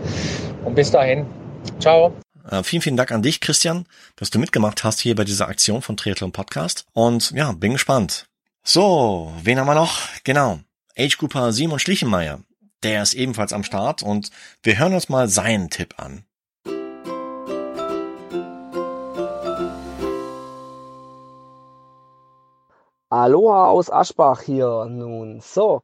[0.64, 1.26] Und bis dahin,
[1.78, 2.12] ciao.
[2.50, 5.82] Äh, vielen, vielen Dank an dich, Christian, dass du mitgemacht hast hier bei dieser Aktion
[5.82, 6.86] von Triathlon Podcast.
[6.92, 8.26] Und ja, bin gespannt.
[8.64, 10.00] So, wen haben wir noch?
[10.24, 10.60] Genau.
[10.98, 12.40] Age Cooper Simon Schlichenmeier.
[12.82, 14.30] Der ist ebenfalls am Start und
[14.62, 16.25] wir hören uns mal seinen Tipp an.
[23.08, 25.38] Aloha aus Aschbach hier nun.
[25.40, 25.82] So,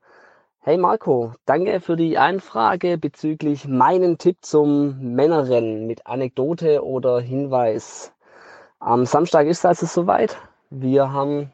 [0.59, 8.13] hey Marco, danke für die Anfrage bezüglich meinen Tipp zum Männerrennen mit Anekdote oder Hinweis.
[8.81, 10.37] Am Samstag ist also soweit.
[10.71, 11.53] Wir haben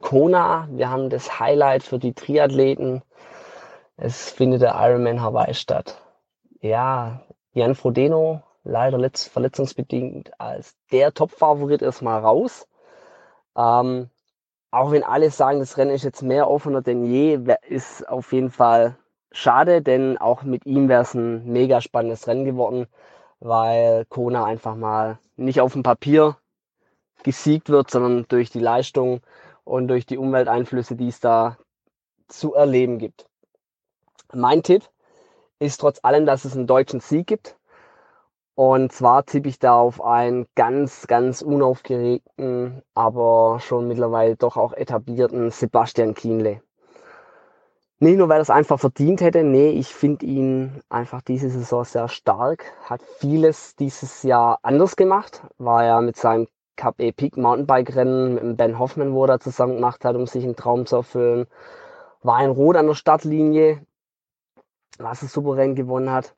[0.00, 3.02] Kona, wir haben das Highlight für die Triathleten.
[3.98, 6.00] Es findet der Ironman Hawaii statt.
[6.62, 7.20] Ja,
[7.52, 12.66] Jan Frodeno, leider verletzungsbedingt als der Top-Favorit erstmal raus.
[13.54, 14.08] Ähm,
[14.70, 18.50] auch wenn alle sagen, das Rennen ist jetzt mehr offener denn je, ist auf jeden
[18.50, 18.96] Fall
[19.32, 22.86] schade, denn auch mit ihm wäre es ein mega spannendes Rennen geworden,
[23.40, 26.36] weil Kona einfach mal nicht auf dem Papier
[27.22, 29.20] gesiegt wird, sondern durch die Leistung
[29.64, 31.56] und durch die Umwelteinflüsse, die es da
[32.28, 33.26] zu erleben gibt.
[34.32, 34.88] Mein Tipp
[35.58, 37.56] ist trotz allem, dass es einen deutschen Sieg gibt.
[38.62, 44.74] Und zwar tippe ich da auf einen ganz, ganz unaufgeregten, aber schon mittlerweile doch auch
[44.74, 46.60] etablierten Sebastian Kienle.
[48.00, 51.84] Nicht nur, weil er es einfach verdient hätte, nee, ich finde ihn einfach diese Saison
[51.84, 56.46] sehr stark, hat vieles dieses Jahr anders gemacht, war ja mit seinem
[56.76, 60.56] Cup Epic Mountainbike Rennen mit Ben Hoffman, wo er zusammen gemacht hat, um sich einen
[60.56, 61.46] Traum zu erfüllen,
[62.22, 63.80] war in Rot an der Startlinie,
[64.98, 66.34] was er souverän gewonnen hat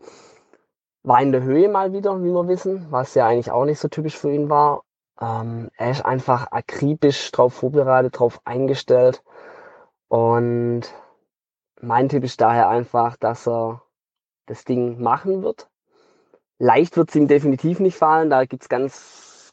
[1.03, 3.89] war in der Höhe mal wieder, wie wir wissen, was ja eigentlich auch nicht so
[3.89, 4.85] typisch für ihn war.
[5.21, 9.23] Ähm, er ist einfach akribisch drauf vorbereitet, drauf eingestellt.
[10.09, 10.83] Und
[11.81, 13.83] mein Tipp ist daher einfach, dass er
[14.47, 15.69] das Ding machen wird.
[16.59, 18.31] Leicht wird es ihm definitiv nicht fallen.
[18.31, 19.53] Da gibt's ganz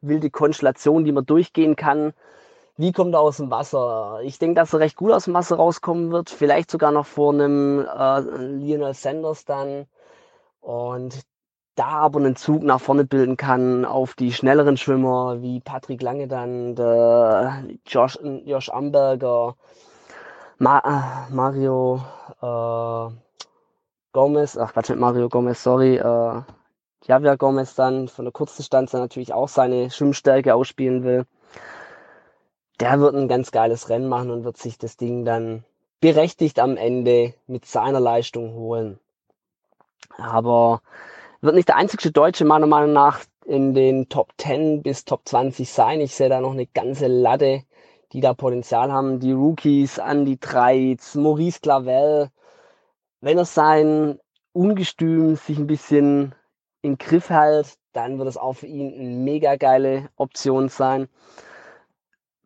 [0.00, 2.12] wilde Konstellationen, die man durchgehen kann.
[2.76, 4.20] Wie kommt er aus dem Wasser?
[4.24, 6.30] Ich denke, dass er recht gut aus dem Wasser rauskommen wird.
[6.30, 9.86] Vielleicht sogar noch vor einem äh, Lionel Sanders dann
[10.62, 11.20] und
[11.74, 16.28] da aber einen Zug nach vorne bilden kann auf die schnelleren Schwimmer wie Patrick Lange
[16.28, 16.74] dann,
[17.86, 19.56] Josh, Josh Amberger,
[20.58, 22.02] Ma, äh, Mario
[22.40, 23.14] äh,
[24.12, 26.42] Gomez, ach Quatsch, Mario Gomez, sorry, äh,
[27.04, 31.26] Javier Gomez dann von der Kurzdistanz natürlich auch seine Schwimmstärke ausspielen will.
[32.78, 35.64] Der wird ein ganz geiles Rennen machen und wird sich das Ding dann
[36.00, 39.00] berechtigt am Ende mit seiner Leistung holen.
[40.18, 40.82] Aber
[41.40, 45.70] wird nicht der einzige Deutsche meiner Meinung nach in den Top 10 bis Top 20
[45.70, 46.00] sein.
[46.00, 47.62] Ich sehe da noch eine ganze Latte,
[48.12, 49.20] die da Potenzial haben.
[49.20, 52.30] Die Rookies, Andy Treitz, Maurice Clavel.
[53.20, 54.18] Wenn er sein
[54.52, 56.34] Ungestüm sich ein bisschen
[56.82, 61.08] in Griff hält, dann wird es auch für ihn eine mega geile Option sein.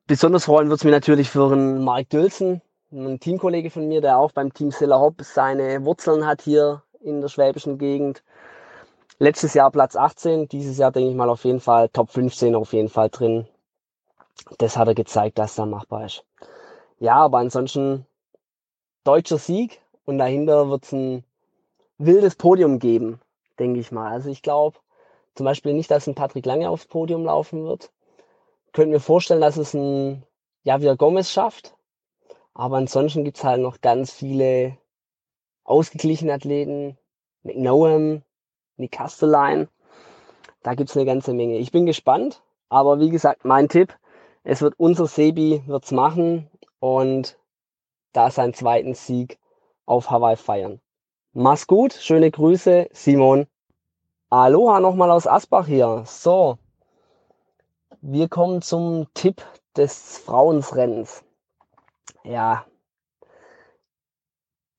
[0.06, 4.18] Besonders freuen wird es mich natürlich für einen Mark Dülsen, ein Teamkollege von mir, der
[4.18, 8.22] auch beim Team Silla Hopp seine Wurzeln hat hier in der schwäbischen Gegend.
[9.18, 12.72] Letztes Jahr Platz 18, dieses Jahr denke ich mal auf jeden Fall Top 15 auf
[12.72, 13.46] jeden Fall drin.
[14.58, 16.24] Das hat er gezeigt, dass da machbar ist.
[16.98, 18.06] Ja, aber ansonsten
[19.04, 21.24] deutscher Sieg und dahinter wird es ein
[21.98, 23.20] wildes Podium geben,
[23.58, 24.12] denke ich mal.
[24.12, 24.78] Also ich glaube
[25.34, 27.90] zum Beispiel nicht, dass ein Patrick Lange aufs Podium laufen wird.
[28.72, 30.24] Könnten wir vorstellen, dass es ein
[30.62, 31.74] Javier Gomez schafft.
[32.52, 34.76] Aber ansonsten gibt es halt noch ganz viele
[35.66, 36.96] ausgeglichene Athleten,
[37.42, 38.22] McNoham,
[38.76, 39.68] Nick Castelline.
[40.62, 41.59] Da gibt's eine ganze Menge.
[41.59, 43.96] Ich bin gespannt, aber wie gesagt, mein Tipp,
[44.44, 46.48] es wird unser Sebi wird's machen
[46.79, 47.38] und
[48.12, 49.38] da seinen zweiten Sieg
[49.85, 50.81] auf Hawaii feiern.
[51.33, 53.46] Mach's gut, schöne Grüße, Simon.
[54.31, 56.02] Aloha nochmal aus Asbach hier.
[56.07, 56.59] So,
[58.00, 59.42] wir kommen zum Tipp
[59.76, 61.24] des Frauensrennens.
[62.24, 62.66] Ja,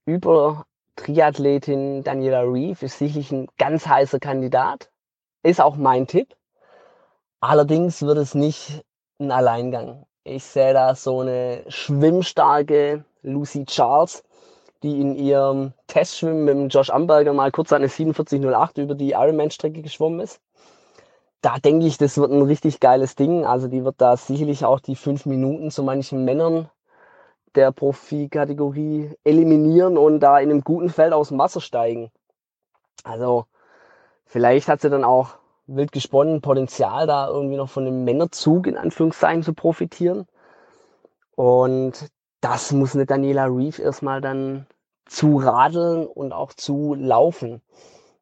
[0.06, 0.65] über
[0.97, 4.89] Triathletin Daniela Reeve ist sicherlich ein ganz heißer Kandidat.
[5.43, 6.36] Ist auch mein Tipp.
[7.39, 8.83] Allerdings wird es nicht
[9.19, 10.05] ein Alleingang.
[10.23, 14.23] Ich sehe da so eine schwimmstarke Lucy Charles,
[14.83, 19.81] die in ihrem Testschwimmen mit dem Josh Amberger mal kurz eine 4708 über die Ironman-Strecke
[19.81, 20.41] geschwommen ist.
[21.41, 23.45] Da denke ich, das wird ein richtig geiles Ding.
[23.45, 26.69] Also die wird da sicherlich auch die fünf Minuten zu manchen Männern
[27.55, 32.12] der Profikategorie eliminieren und da in einem guten Feld aus dem Wasser steigen.
[33.03, 33.45] Also
[34.25, 35.36] vielleicht hat sie dann auch
[35.67, 40.27] wild gesponnen Potenzial, da irgendwie noch von dem Männerzug in Anführungszeichen zu profitieren.
[41.36, 42.10] Und
[42.41, 44.67] das muss eine Daniela Reeve erstmal dann
[45.05, 47.62] zu radeln und auch zu laufen.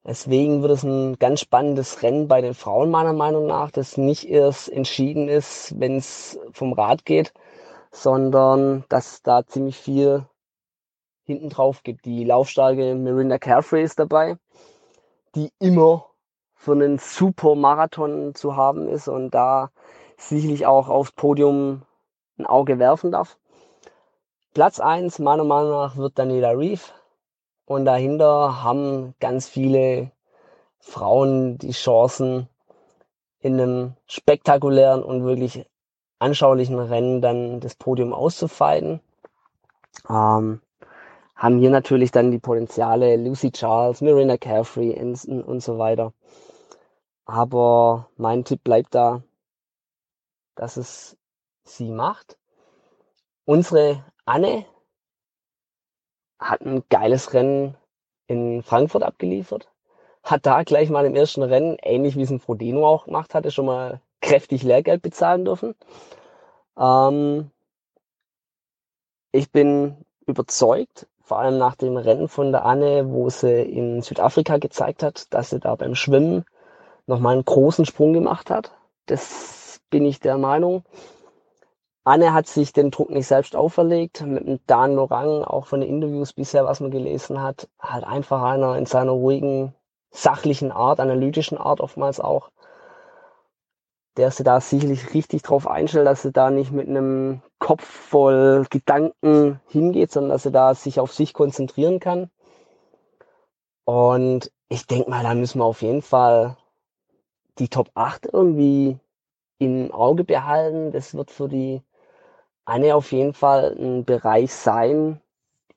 [0.05, 4.29] Deswegen wird es ein ganz spannendes Rennen bei den Frauen meiner Meinung nach, das nicht
[4.29, 7.33] erst entschieden ist, wenn es vom Rad geht,
[7.95, 10.25] sondern dass da ziemlich viel
[11.23, 12.05] hinten drauf gibt.
[12.05, 14.37] Die laufstarke Mirinda Carefree ist dabei,
[15.33, 16.05] die immer
[16.53, 19.71] für einen super Marathon zu haben ist und da
[20.17, 21.83] sicherlich auch aufs Podium
[22.37, 23.37] ein Auge werfen darf.
[24.53, 26.83] Platz eins meiner Meinung nach wird Daniela Reeve
[27.65, 30.11] und dahinter haben ganz viele
[30.79, 32.47] Frauen die Chancen
[33.39, 35.65] in einem spektakulären und wirklich
[36.19, 38.99] anschaulichen Rennen dann das Podium auszufeiten.
[40.09, 40.61] Ähm,
[41.35, 46.13] haben hier natürlich dann die Potenziale Lucy Charles, Marina Carefree Ensign und so weiter.
[47.25, 49.23] Aber mein Tipp bleibt da,
[50.55, 51.17] dass es
[51.63, 52.37] sie macht.
[53.45, 54.65] Unsere Anne
[56.39, 57.75] hat ein geiles Rennen
[58.27, 59.69] in Frankfurt abgeliefert.
[60.23, 63.51] Hat da gleich mal im ersten Rennen, ähnlich wie es ein Frodeno auch gemacht hatte,
[63.51, 65.75] schon mal kräftig Lehrgeld bezahlen dürfen.
[66.77, 67.51] Ähm,
[69.31, 74.57] ich bin überzeugt vor allem nach dem Rennen von der Anne, wo sie in Südafrika
[74.57, 76.45] gezeigt hat, dass sie da beim Schwimmen
[77.07, 78.71] nochmal einen großen Sprung gemacht hat.
[79.07, 80.83] Das bin ich der Meinung.
[82.03, 84.21] Anne hat sich den Druck nicht selbst auferlegt.
[84.21, 88.43] Mit dem Dan Lorang, auch von den Interviews bisher, was man gelesen hat, halt einfach
[88.43, 89.73] einer in seiner ruhigen,
[90.11, 92.51] sachlichen Art, analytischen Art oftmals auch,
[94.17, 98.65] der sie da sicherlich richtig drauf einstellt, dass sie da nicht mit einem Kopf voll
[98.69, 102.29] Gedanken hingeht, sondern dass sie da sich auf sich konzentrieren kann.
[103.83, 106.57] Und ich denke mal, da müssen wir auf jeden Fall
[107.59, 108.97] die Top 8 irgendwie
[109.59, 110.91] im Auge behalten.
[110.91, 111.81] Das wird für die
[112.65, 115.21] eine auf jeden Fall ein Bereich sein,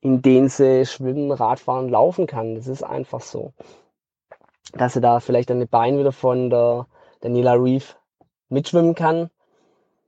[0.01, 2.55] in den sie schwimmen, Radfahren, laufen kann.
[2.55, 3.53] Das ist einfach so.
[4.73, 6.87] Dass sie da vielleicht an den Beinen wieder von der
[7.21, 7.98] Daniela Reeve
[8.49, 9.29] mitschwimmen kann,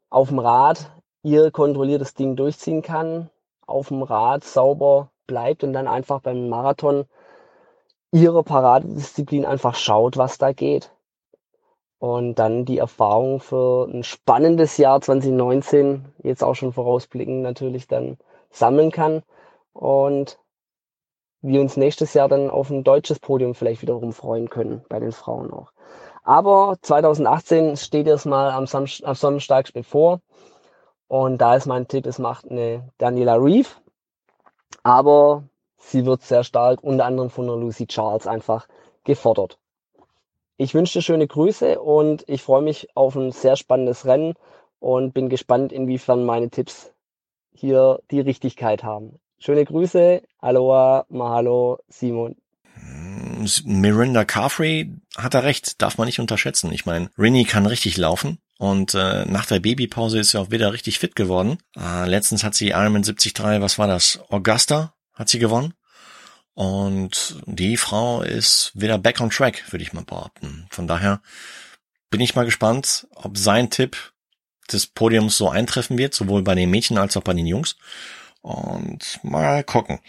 [0.10, 0.92] auf dem Rad
[1.24, 3.30] ihr kontrolliertes Ding durchziehen kann,
[3.66, 7.06] auf dem Rad sauber bleibt und dann einfach beim Marathon
[8.12, 10.92] ihrer Paradedisziplin einfach schaut, was da geht.
[12.00, 18.18] Und dann die Erfahrung für ein spannendes Jahr 2019, jetzt auch schon vorausblickend natürlich dann
[18.50, 19.22] sammeln kann.
[19.72, 20.40] Und
[21.42, 25.12] wir uns nächstes Jahr dann auf ein deutsches Podium vielleicht wiederum freuen können, bei den
[25.12, 25.72] Frauen auch.
[26.24, 30.22] Aber 2018 steht erstmal am, Sam am Samstag bevor.
[31.08, 33.70] Und da ist mein Tipp, es macht eine Daniela Reeve.
[34.84, 35.44] Aber
[35.78, 38.68] sie wird sehr stark unter anderem von der Lucy Charles einfach
[39.04, 39.58] gefordert.
[40.58, 44.36] Ich wünsche dir schöne Grüße und ich freue mich auf ein sehr spannendes Rennen
[44.80, 46.94] und bin gespannt, inwiefern meine Tipps
[47.52, 49.20] hier die Richtigkeit haben.
[49.40, 52.36] Schöne Grüße, Aloha, Mahalo, Simon.
[53.66, 56.72] Miranda Carfrey hat er recht, darf man nicht unterschätzen.
[56.72, 60.74] Ich meine, Rinny kann richtig laufen und äh, nach der Babypause ist sie auch wieder
[60.74, 61.58] richtig fit geworden.
[61.78, 64.20] Äh, letztens hat sie Ironman 73, was war das?
[64.30, 65.74] Augusta hat sie gewonnen.
[66.54, 70.68] Und die Frau ist wieder back on track, würde ich mal behaupten.
[70.70, 71.22] Von daher
[72.10, 73.98] bin ich mal gespannt, ob sein Tipp
[74.72, 77.78] des Podiums so eintreffen wird, sowohl bei den Mädchen als auch bei den Jungs.
[78.42, 80.00] Und mal gucken.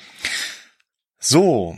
[1.18, 1.76] So,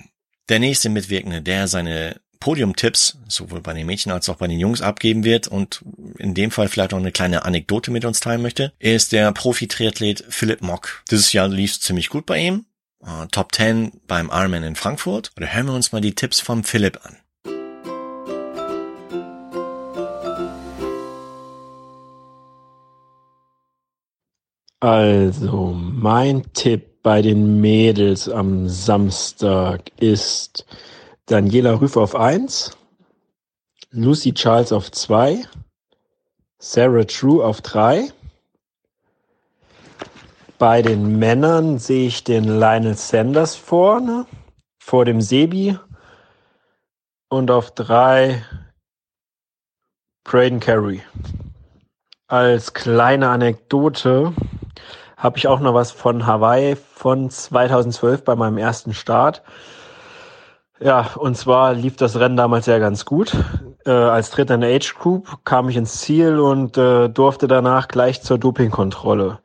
[0.49, 4.83] der nächste Mitwirkende, der seine Podiumtipps sowohl bei den Mädchen als auch bei den Jungs
[4.83, 5.83] abgeben wird und
[6.19, 10.25] in dem Fall vielleicht auch eine kleine Anekdote mit uns teilen möchte, ist der Profi-Triathlet
[10.29, 11.03] Philipp Mock.
[11.11, 12.67] Dieses Jahr lief ziemlich gut bei ihm.
[13.01, 15.33] Uh, Top 10 beim Ironman in Frankfurt.
[15.37, 17.17] Oder hören wir uns mal die Tipps vom Philipp an.
[24.85, 30.67] Also, mein Tipp bei den Mädels am Samstag ist
[31.25, 32.77] Daniela Rüff auf 1,
[33.93, 35.43] Lucy Charles auf 2,
[36.59, 38.13] Sarah True auf 3,
[40.59, 44.27] bei den Männern sehe ich den Lionel Sanders vorne,
[44.79, 45.79] vor dem Sebi.
[47.31, 48.45] Und auf drei
[50.25, 51.01] Braden Carey.
[52.27, 54.35] Als kleine Anekdote
[55.25, 59.43] habe ich auch noch was von Hawaii von 2012 bei meinem ersten Start.
[60.79, 63.35] Ja, und zwar lief das Rennen damals ja ganz gut.
[63.87, 67.89] Äh, als Dritter in der Age Group kam ich ins Ziel und äh, durfte danach
[67.89, 69.39] gleich zur Dopingkontrolle.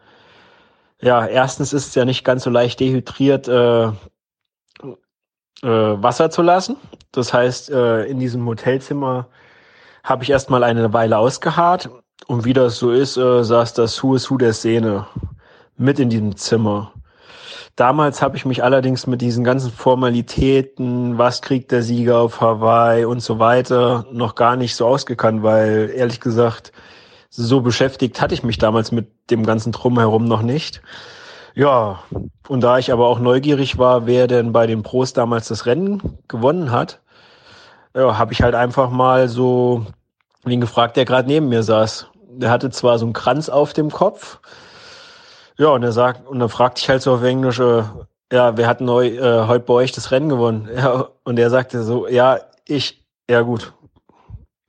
[1.02, 3.94] Ja, erstens ist es ja nicht ganz so leicht dehydriert äh, äh,
[5.64, 6.76] Wasser zu lassen.
[7.14, 9.28] Das heißt, äh, in diesem Hotelzimmer
[10.04, 11.90] habe ich erstmal eine Weile ausgeharrt
[12.28, 15.08] und wie das so ist, äh, saß das Hu is Hu der Szene
[15.80, 16.92] mit in diesem Zimmer.
[17.76, 23.06] Damals habe ich mich allerdings mit diesen ganzen Formalitäten, was kriegt der Sieger auf Hawaii
[23.06, 26.74] und so weiter, noch gar nicht so ausgekannt, weil ehrlich gesagt,
[27.30, 30.82] so beschäftigt hatte ich mich damals mit dem ganzen Drumherum noch nicht.
[31.56, 32.00] Ja,
[32.48, 36.18] und da ich aber auch neugierig war, wer denn bei den Pros damals das Rennen
[36.28, 37.00] gewonnen hat,
[37.96, 39.86] ja, habe ich halt einfach mal so
[40.44, 42.08] wen gefragt, der gerade neben mir saß.
[42.32, 44.40] Der hatte zwar so einen Kranz auf dem Kopf,
[45.60, 47.84] ja, und er sagt, und dann fragte ich halt so auf Englisch, äh,
[48.32, 50.70] ja, wer hat neu äh, heute bei euch das Rennen gewonnen?
[50.76, 53.74] Ja, und er sagte so, ja, ich, ja gut,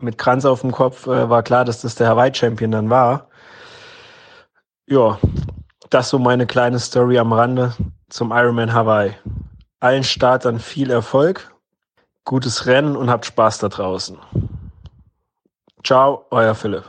[0.00, 3.28] mit Kranz auf dem Kopf äh, war klar, dass das der Hawaii-Champion dann war.
[4.88, 5.20] Ja,
[5.90, 7.72] das so meine kleine Story am Rande
[8.08, 9.16] zum Ironman Hawaii.
[9.78, 11.54] Allen Startern viel Erfolg,
[12.24, 14.18] gutes Rennen und habt Spaß da draußen.
[15.84, 16.84] Ciao, euer Philipp.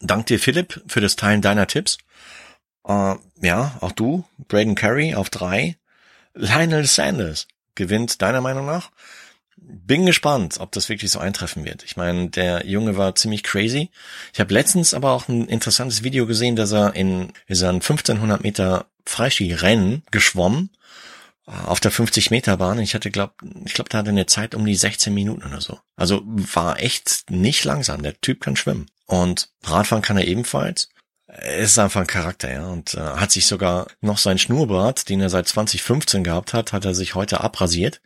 [0.00, 1.96] Dank dir, Philipp, für das Teilen deiner Tipps.
[2.86, 5.76] Äh, ja, auch du, Braden Carey auf drei.
[6.34, 8.90] Lionel Sanders gewinnt deiner Meinung nach
[9.62, 11.84] bin gespannt, ob das wirklich so eintreffen wird.
[11.84, 13.90] Ich meine, der Junge war ziemlich crazy.
[14.32, 17.80] Ich habe letztens aber auch ein interessantes Video gesehen, dass er in ist er einen
[17.80, 20.70] 1500 Meter Freiski-Rennen geschwommen
[21.46, 22.78] äh, auf der 50 Meter Bahn.
[22.78, 25.78] Ich hatte glaub, ich glaube, da hatte eine Zeit um die 16 Minuten oder so.
[25.96, 28.02] Also war echt nicht langsam.
[28.02, 30.88] Der Typ kann schwimmen und Radfahren kann er ebenfalls.
[31.58, 35.30] Ist einfach ein Charakter, ja, und äh, hat sich sogar noch sein Schnurrbart, den er
[35.30, 38.00] seit 2015 gehabt hat, hat er sich heute abrasiert.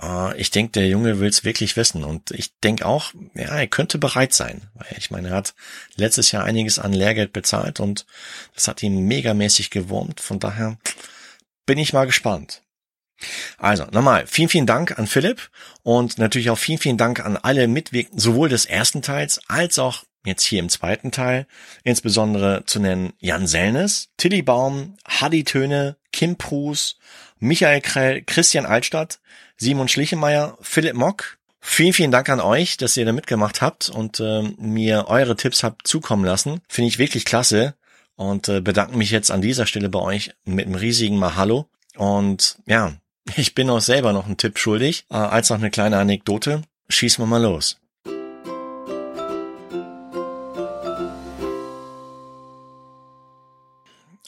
[0.00, 3.98] Äh, ich denke, der Junge will's wirklich wissen und ich denke auch, ja, er könnte
[3.98, 5.54] bereit sein, weil ich meine, er hat
[5.96, 8.06] letztes Jahr einiges an Lehrgeld bezahlt und
[8.54, 10.20] das hat ihn megamäßig gewurmt.
[10.20, 10.78] Von daher
[11.66, 12.62] bin ich mal gespannt.
[13.58, 15.50] Also, nochmal, vielen, vielen Dank an Philipp
[15.82, 20.04] und natürlich auch vielen, vielen Dank an alle Mitwirkenden, sowohl des ersten Teils als auch
[20.24, 21.46] jetzt hier im zweiten Teil,
[21.84, 26.98] insbesondere zu nennen Jan Sellnes, Tilly Baum, Hadi Töne, Kim Prus,
[27.38, 29.20] Michael Krell, Christian Altstadt,
[29.56, 31.38] Simon Schlichemeyer, Philipp Mock.
[31.62, 35.62] Vielen, vielen Dank an euch, dass ihr da mitgemacht habt und äh, mir eure Tipps
[35.62, 36.60] habt zukommen lassen.
[36.68, 37.74] Finde ich wirklich klasse
[38.16, 41.68] und äh, bedanke mich jetzt an dieser Stelle bei euch mit einem riesigen Mahalo.
[41.96, 42.94] Und ja,
[43.36, 46.62] ich bin auch selber noch einen Tipp schuldig, äh, als noch eine kleine Anekdote.
[46.88, 47.79] Schießen wir mal los.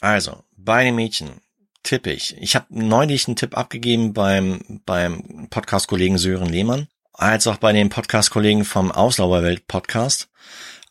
[0.03, 1.39] Also, bei den Mädchen
[1.81, 2.35] tippe ich.
[2.37, 7.87] Ich habe neulich einen Tipp abgegeben beim, beim Podcast-Kollegen Sören Lehmann, als auch bei den
[7.87, 10.27] Podcast-Kollegen vom Auslauberwelt Podcast.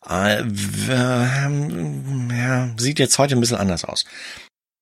[0.08, 0.42] Äh,
[0.88, 4.06] ja, sieht jetzt heute ein bisschen anders aus.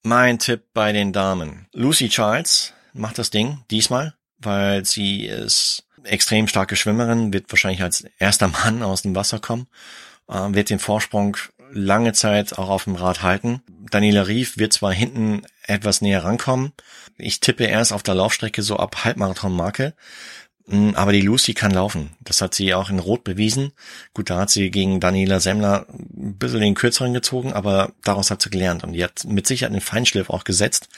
[0.04, 1.66] Mein Tipp bei den Damen.
[1.72, 8.04] Lucy Charles macht das Ding diesmal, weil sie ist extrem starke Schwimmerin, wird wahrscheinlich als
[8.20, 9.66] erster Mann aus dem Wasser kommen,
[10.28, 11.36] äh, wird den Vorsprung
[11.72, 13.62] lange Zeit auch auf dem Rad halten.
[13.90, 16.72] Daniela Rief wird zwar hinten etwas näher rankommen.
[17.16, 19.94] Ich tippe erst auf der Laufstrecke so ab Halbmarathon-Marke.
[20.66, 22.10] Mm, aber die Lucy kann laufen.
[22.20, 23.72] Das hat sie auch in Rot bewiesen.
[24.14, 28.42] Gut, da hat sie gegen Daniela Semmler ein bisschen den kürzeren gezogen, aber daraus hat
[28.42, 28.84] sie gelernt.
[28.84, 30.88] Und die hat mit Sicherheit einen Feinschliff auch gesetzt,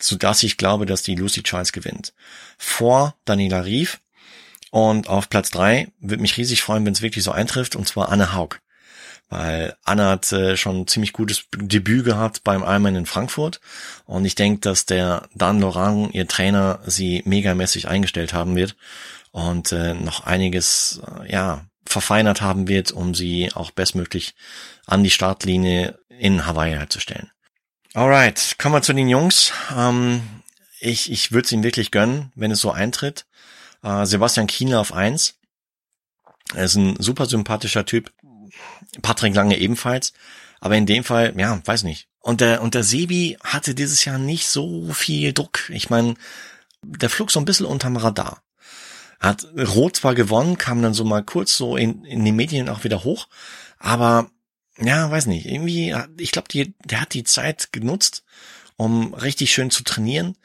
[0.00, 2.12] sodass ich glaube, dass die Lucy Charles gewinnt.
[2.58, 4.00] Vor Daniela Rief.
[4.70, 8.10] Und auf Platz drei würde mich riesig freuen, wenn es wirklich so eintrifft, und zwar
[8.10, 8.60] Anne Haug
[9.28, 13.60] weil Anna hat äh, schon ziemlich gutes Debüt gehabt beim Ironman in Frankfurt
[14.06, 18.76] und ich denke, dass der Dan Laurent, ihr Trainer, sie megamäßig eingestellt haben wird
[19.30, 24.34] und äh, noch einiges äh, ja verfeinert haben wird, um sie auch bestmöglich
[24.86, 27.30] an die Startlinie in Hawaii herzustellen.
[27.94, 29.52] Alright, kommen wir zu den Jungs.
[29.76, 30.22] Ähm,
[30.80, 33.26] ich ich würde es ihnen wirklich gönnen, wenn es so eintritt.
[33.82, 35.34] Äh, Sebastian Kienle auf eins.
[36.54, 38.10] Er ist ein super sympathischer Typ,
[39.02, 40.12] Patrick Lange ebenfalls.
[40.60, 42.08] Aber in dem Fall, ja, weiß nicht.
[42.20, 45.70] Und der, und der Sebi hatte dieses Jahr nicht so viel Druck.
[45.70, 46.14] Ich meine,
[46.82, 48.42] der flog so ein bisschen unterm Radar.
[49.20, 52.84] Hat Rot zwar gewonnen, kam dann so mal kurz so in, in den Medien auch
[52.84, 53.28] wieder hoch,
[53.78, 54.30] aber
[54.80, 58.22] ja, weiß nicht, irgendwie, ich glaube, der hat die Zeit genutzt,
[58.76, 60.36] um richtig schön zu trainieren,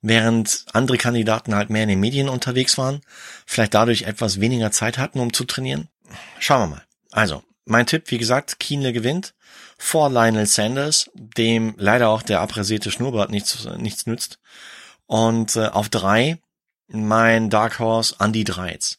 [0.00, 3.02] während andere Kandidaten halt mehr in den Medien unterwegs waren,
[3.44, 5.88] vielleicht dadurch etwas weniger Zeit hatten, um zu trainieren.
[6.38, 6.82] Schauen wir mal.
[7.10, 9.34] Also, mein Tipp, wie gesagt, Kienle gewinnt
[9.78, 14.38] vor Lionel Sanders, dem leider auch der abrasierte Schnurrbart nichts, nichts nützt.
[15.06, 16.38] Und äh, auf drei
[16.88, 18.98] mein Dark Horse Andy Dreiz.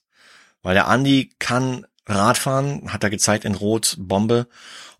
[0.61, 4.47] Weil der Andy kann Radfahren, hat er gezeigt in Rot, Bombe.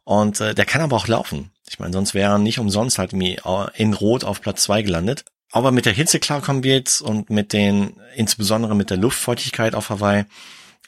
[0.03, 1.51] Und äh, der kann aber auch laufen.
[1.70, 5.26] Ich meine, sonst wäre er nicht umsonst halt in Rot auf Platz zwei gelandet.
[5.51, 10.26] Aber mit der Hitze klarkommen wird und mit den, insbesondere mit der Luftfeuchtigkeit auf Hawaii,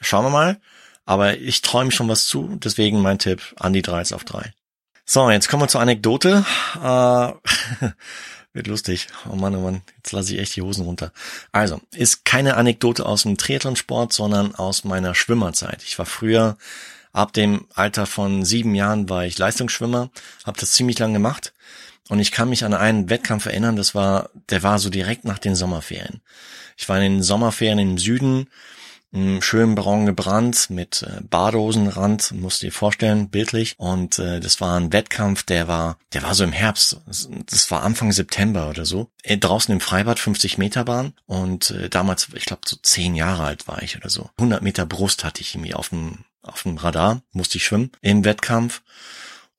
[0.02, 0.60] schauen wir mal.
[1.06, 4.52] Aber ich träume schon was zu, deswegen mein Tipp, Andi 3 auf 3.
[5.06, 6.46] So, jetzt kommen wir zur Anekdote.
[6.82, 7.88] Äh,
[8.54, 9.08] wird lustig.
[9.30, 11.12] Oh Mann, oh Mann, jetzt lasse ich echt die Hosen runter.
[11.52, 15.84] Also, ist keine Anekdote aus dem Triathlonsport, sondern aus meiner Schwimmerzeit.
[15.84, 16.58] Ich war früher,
[17.12, 20.10] ab dem Alter von sieben Jahren war ich Leistungsschwimmer,
[20.44, 21.54] habe das ziemlich lang gemacht.
[22.08, 25.40] Und ich kann mich an einen Wettkampf erinnern, das war, der war so direkt nach
[25.40, 26.22] den Sommerferien.
[26.78, 28.48] Ich war in den Sommerferien im Süden,
[29.42, 33.76] schön braun gebrannt mit äh, Badosenrand, musst dir vorstellen, bildlich.
[33.78, 36.98] Und äh, das war ein Wettkampf, der war, der war so im Herbst.
[37.06, 39.10] Das war Anfang September oder so.
[39.24, 41.14] Äh, draußen im Freibad 50 Meter Bahn.
[41.26, 44.30] Und äh, damals, ich glaube, so zehn Jahre alt war ich oder so.
[44.38, 48.24] 100 Meter Brust hatte ich irgendwie auf dem auf dem Radar, musste ich schwimmen im
[48.24, 48.82] Wettkampf.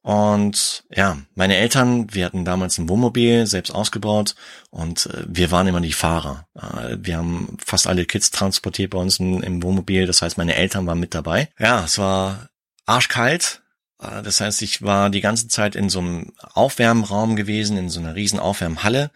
[0.07, 4.37] Und ja, meine Eltern, wir hatten damals ein Wohnmobil selbst ausgebaut
[4.71, 6.47] und äh, wir waren immer die Fahrer.
[6.55, 10.87] Äh, wir haben fast alle Kids transportiert bei uns im, Wohnmobil, das heißt, meine Eltern
[10.87, 11.49] waren mit dabei.
[11.59, 12.51] Ja, es war
[12.85, 13.63] arschkalt.
[14.01, 17.99] Äh, das heißt, ich war die ganze Zeit in so einem Aufwärmraum gewesen, in so
[17.99, 19.11] einer riesen Aufwärmhalle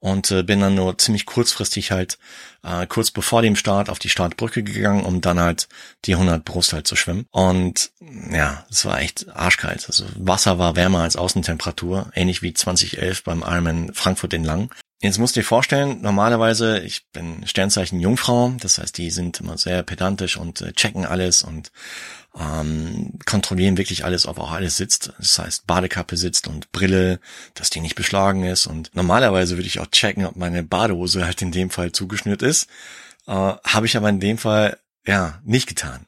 [0.00, 2.18] und äh, bin dann nur ziemlich kurzfristig halt
[2.62, 5.68] äh, kurz bevor dem Start auf die Startbrücke gegangen, um dann halt
[6.04, 7.26] die 100 Brust halt zu schwimmen.
[7.30, 7.92] Und
[8.32, 9.86] ja, es war echt arschkalt.
[9.86, 14.70] Also Wasser war wärmer als Außentemperatur, ähnlich wie 2011 beim Ironman Frankfurt in Lang.
[15.02, 19.56] Jetzt musst du dir vorstellen, normalerweise, ich bin Sternzeichen Jungfrau, das heißt, die sind immer
[19.56, 21.72] sehr pedantisch und äh, checken alles und
[22.38, 25.12] ähm, kontrollieren wirklich alles, ob auch alles sitzt.
[25.18, 27.20] Das heißt, Badekappe sitzt und Brille,
[27.54, 28.66] dass die nicht beschlagen ist.
[28.66, 32.68] Und normalerweise würde ich auch checken, ob meine Badehose halt in dem Fall zugeschnürt ist.
[33.26, 36.06] Äh, Habe ich aber in dem Fall ja nicht getan.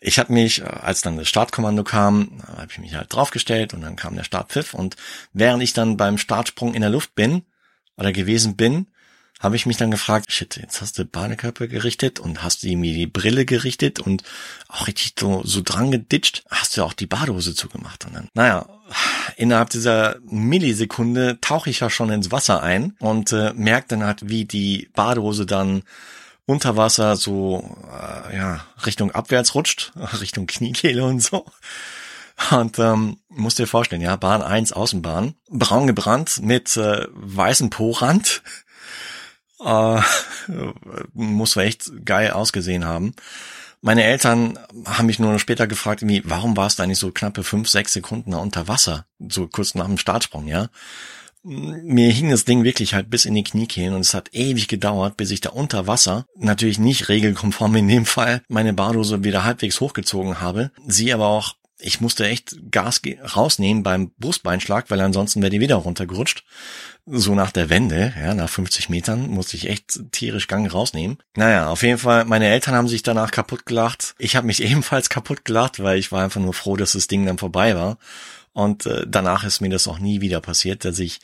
[0.00, 3.82] Ich habe mich, äh, als dann das Startkommando kam, habe ich mich halt draufgestellt und
[3.82, 4.96] dann kam der Startpfiff und
[5.32, 7.44] während ich dann beim Startsprung in der Luft bin,
[7.96, 8.86] oder gewesen bin,
[9.42, 12.94] habe ich mich dann gefragt, shit, jetzt hast du Badekörper gerichtet und hast du mir
[12.94, 14.22] die Brille gerichtet und
[14.68, 18.06] auch richtig so, so dran geditscht, hast du auch die Badehose zugemacht.
[18.06, 18.66] Und dann, naja,
[19.36, 24.28] innerhalb dieser Millisekunde tauche ich ja schon ins Wasser ein und äh, merke dann halt,
[24.28, 25.82] wie die Badehose dann
[26.46, 31.46] unter Wasser so äh, ja Richtung abwärts rutscht, Richtung Kniekehle und so.
[32.50, 38.42] Und ähm, musst dir vorstellen, ja, Bahn 1 Außenbahn, braun gebrannt mit äh, weißem Po-Rand.
[39.64, 40.00] Äh,
[41.14, 43.14] muss echt geil ausgesehen haben.
[43.80, 47.68] Meine Eltern haben mich nur später gefragt, irgendwie, warum warst du eigentlich so knappe fünf,
[47.68, 49.06] sechs Sekunden unter Wasser?
[49.18, 50.68] So kurz nach dem Startsprung, ja.
[51.42, 55.16] Mir hing das Ding wirklich halt bis in die Kniekehlen und es hat ewig gedauert,
[55.16, 59.80] bis ich da unter Wasser, natürlich nicht regelkonform in dem Fall, meine Bardose wieder halbwegs
[59.80, 63.02] hochgezogen habe, sie aber auch ich musste echt Gas
[63.34, 66.44] rausnehmen beim Brustbeinschlag, weil ansonsten wäre die wieder runtergerutscht.
[67.04, 71.18] So nach der Wende, ja, nach 50 Metern musste ich echt tierisch Gang rausnehmen.
[71.36, 74.14] Naja, auf jeden Fall, meine Eltern haben sich danach kaputt gelacht.
[74.18, 77.26] Ich habe mich ebenfalls kaputt gelacht, weil ich war einfach nur froh, dass das Ding
[77.26, 77.98] dann vorbei war.
[78.52, 81.20] Und äh, danach ist mir das auch nie wieder passiert, dass ich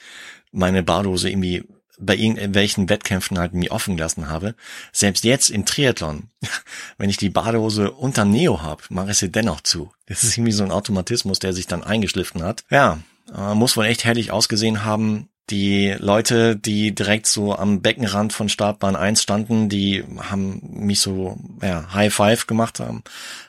[0.51, 1.65] meine Bardose irgendwie
[2.01, 4.55] bei irgendwelchen Wettkämpfen halt mir offen gelassen habe.
[4.93, 6.31] Selbst jetzt im Triathlon,
[6.99, 9.93] wenn ich die Badehose unter Neo habe, mache ich sie dennoch zu.
[10.07, 12.65] Das ist irgendwie so ein Automatismus, der sich dann eingeschliffen hat.
[12.71, 12.99] Ja,
[13.37, 15.29] äh, muss wohl echt herrlich ausgesehen haben.
[15.51, 21.39] Die Leute, die direkt so am Beckenrand von Startbahn 1 standen, die haben mich so
[21.63, 23.03] ja, High Five gemacht, haben,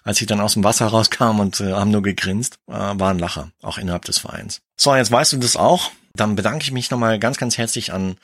[0.04, 2.60] als ich dann aus dem Wasser rauskam und äh, haben nur gegrinst.
[2.68, 4.62] Äh, war ein Lacher, auch innerhalb des Vereins.
[4.78, 5.92] So, jetzt weißt du das auch.
[6.14, 8.16] Dann bedanke ich mich nochmal ganz, ganz herzlich an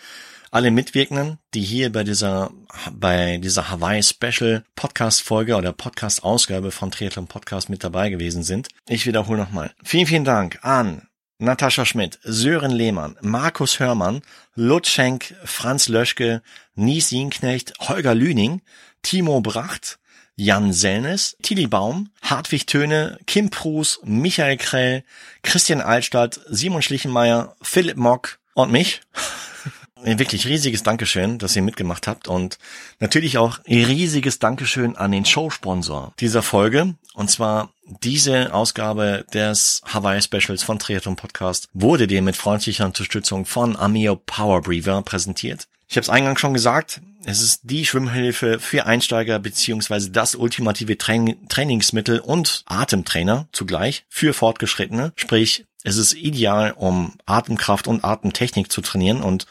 [0.51, 2.49] alle Mitwirkenden, die hier bei dieser,
[2.93, 8.43] bei dieser Hawaii Special Podcast Folge oder Podcast Ausgabe von Triathlon Podcast mit dabei gewesen
[8.43, 8.69] sind.
[8.87, 9.71] Ich wiederhole nochmal.
[9.83, 11.07] Vielen, vielen Dank an
[11.37, 14.21] Natascha Schmidt, Sören Lehmann, Markus Hörmann,
[14.55, 16.41] Lutz Schenk, Franz Löschke,
[16.75, 18.61] Nies Jienknecht, Holger Lüning,
[19.01, 19.99] Timo Bracht,
[20.37, 25.03] Jan Sellnes, Tilly Baum, Hartwig Töne, Kim Prus, Michael Krell,
[25.43, 29.01] Christian Altstadt, Simon Schlichenmeier, Philipp Mock und mich.
[30.07, 32.59] Wirklich riesiges Dankeschön, dass ihr mitgemacht habt und
[32.99, 36.93] natürlich auch riesiges Dankeschön an den Showsponsor dieser Folge.
[37.15, 43.47] Und zwar diese Ausgabe des Hawaii Specials von Triathlon Podcast wurde dir mit freundlicher Unterstützung
[43.47, 45.67] von Amio Power Breather präsentiert.
[45.87, 50.99] Ich habe es eingangs schon gesagt, es ist die Schwimmhilfe für Einsteiger beziehungsweise das ultimative
[50.99, 55.13] Train Trainingsmittel und Atemtrainer zugleich für Fortgeschrittene.
[55.15, 59.21] Sprich, es ist ideal, um Atemkraft und Atemtechnik zu trainieren.
[59.21, 59.47] Und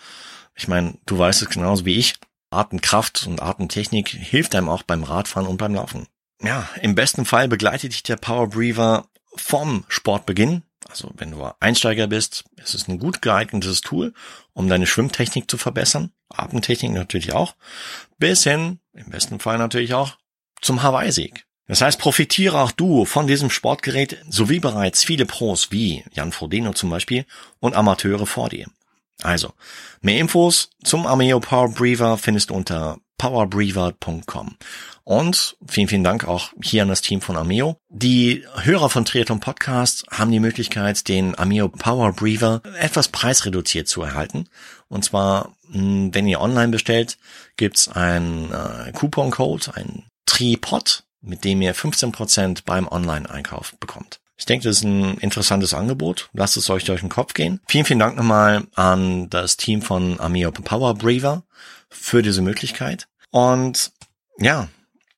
[0.55, 2.14] ich meine, du weißt es genauso wie ich.
[2.50, 6.07] Atemkraft und Atemtechnik hilft einem auch beim Radfahren und beim Laufen.
[6.40, 12.07] Ja, im besten Fall begleitet dich der Power Breather vom Sportbeginn also wenn du Einsteiger
[12.07, 14.12] bist, ist es ein gut geeignetes Tool,
[14.52, 16.11] um deine Schwimmtechnik zu verbessern.
[16.28, 17.55] Atemtechnik natürlich auch.
[18.18, 20.16] Bis hin, im besten Fall natürlich auch,
[20.61, 21.46] zum Hawaii-Sieg.
[21.66, 26.74] Das heißt, profitiere auch du von diesem Sportgerät sowie bereits viele Pros wie Jan Frodeno
[26.74, 27.24] zum Beispiel
[27.59, 28.66] und Amateure vor dir.
[29.22, 29.52] Also,
[30.00, 34.56] mehr Infos zum Ameo Power Breather findest du unter powerbreather.com.
[35.04, 37.76] Und vielen, vielen Dank auch hier an das Team von Ameo.
[37.90, 44.02] Die Hörer von Triathlon Podcast haben die Möglichkeit, den Ameo Power Breather etwas preisreduziert zu
[44.02, 44.48] erhalten.
[44.88, 47.18] Und zwar, hm, wenn ihr online bestellt,
[47.56, 54.20] gibt's einen äh, Coupon-Code, ein Tripod, mit dem ihr 15% beim Online-Einkauf bekommt.
[54.37, 56.28] Ich denke, das ist ein interessantes Angebot.
[56.32, 57.61] Lasst es euch durch den Kopf gehen.
[57.68, 61.45] Vielen, vielen Dank nochmal an das Team von Ameo Power Breather
[61.89, 63.07] für diese Möglichkeit.
[63.30, 63.93] Und
[64.39, 64.68] ja,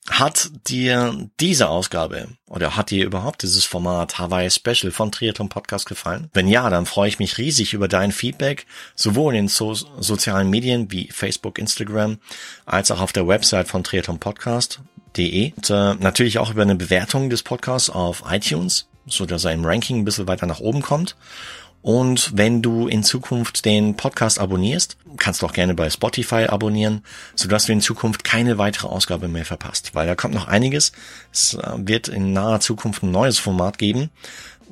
[0.08, 5.86] hat dir diese Ausgabe oder hat dir überhaupt dieses Format Hawaii Special von Triathlon Podcast
[5.86, 6.30] gefallen?
[6.32, 10.92] Wenn ja, dann freue ich mich riesig über dein Feedback, sowohl in so sozialen Medien
[10.92, 12.18] wie Facebook, Instagram,
[12.66, 17.28] als auch auf der Website von Triathlon Podcast.de und äh, natürlich auch über eine Bewertung
[17.28, 21.16] des Podcasts auf iTunes, so dass er im Ranking ein bisschen weiter nach oben kommt.
[21.82, 27.04] Und wenn du in Zukunft den Podcast abonnierst, kannst du auch gerne bei Spotify abonnieren,
[27.36, 29.94] sodass du in Zukunft keine weitere Ausgabe mehr verpasst.
[29.94, 30.90] Weil da kommt noch einiges.
[31.32, 34.10] Es äh, wird in naher Zukunft ein neues Format geben,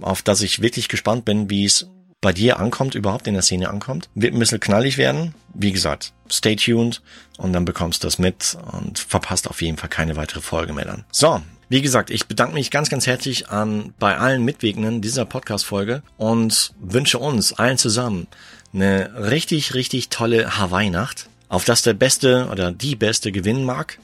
[0.00, 1.86] auf das ich wirklich gespannt bin, wie es
[2.20, 4.08] bei dir ankommt, überhaupt in der Szene ankommt.
[4.14, 5.34] Wird ein bisschen knallig werden.
[5.52, 7.02] Wie gesagt, stay tuned
[7.36, 10.86] und dann bekommst du das mit und verpasst auf jeden Fall keine weitere Folge mehr
[10.86, 11.04] dann.
[11.12, 16.02] So, wie gesagt, ich bedanke mich ganz, ganz herzlich an bei allen Mitwirkenden dieser Podcast-Folge
[16.16, 18.26] und wünsche uns allen zusammen
[18.72, 23.98] eine richtig, richtig tolle Hawaii-Nacht, auf das der Beste oder die Beste gewinnen mag.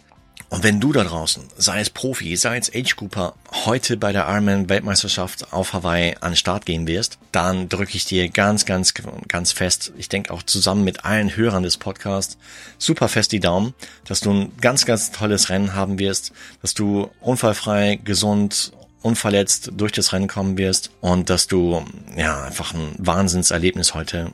[0.50, 3.34] Und wenn du da draußen, sei es Profi, sei es Age Cooper,
[3.64, 8.04] heute bei der Ironman Weltmeisterschaft auf Hawaii an den Start gehen wirst, dann drücke ich
[8.04, 8.92] dir ganz, ganz,
[9.28, 12.36] ganz fest, ich denke auch zusammen mit allen Hörern des Podcasts,
[12.78, 13.74] super fest die Daumen,
[14.04, 16.32] dass du ein ganz, ganz tolles Rennen haben wirst,
[16.62, 18.72] dass du unfallfrei, gesund,
[19.02, 21.84] unverletzt durch das Rennen kommen wirst und dass du,
[22.16, 24.32] ja, einfach ein Wahnsinnserlebnis heute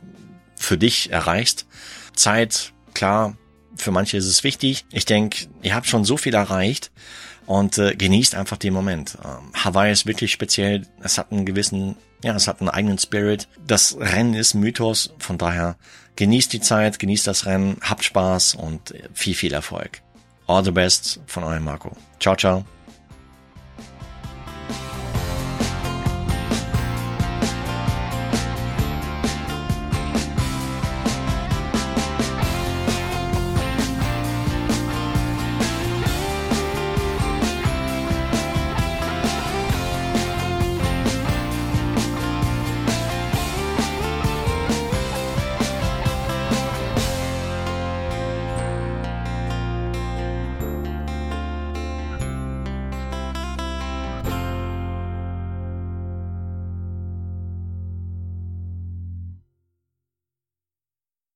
[0.56, 1.66] für dich erreichst.
[2.14, 3.36] Zeit, klar,
[3.76, 4.84] für manche ist es wichtig.
[4.90, 6.90] Ich denke, ihr habt schon so viel erreicht
[7.46, 9.16] und äh, genießt einfach den Moment.
[9.24, 10.86] Ähm, Hawaii ist wirklich speziell.
[11.02, 13.48] Es hat einen gewissen, ja, es hat einen eigenen Spirit.
[13.66, 15.14] Das Rennen ist Mythos.
[15.18, 15.76] Von daher
[16.16, 20.02] genießt die Zeit, genießt das Rennen, habt Spaß und viel, viel Erfolg.
[20.46, 21.96] All the best von eurem Marco.
[22.20, 22.64] Ciao, ciao.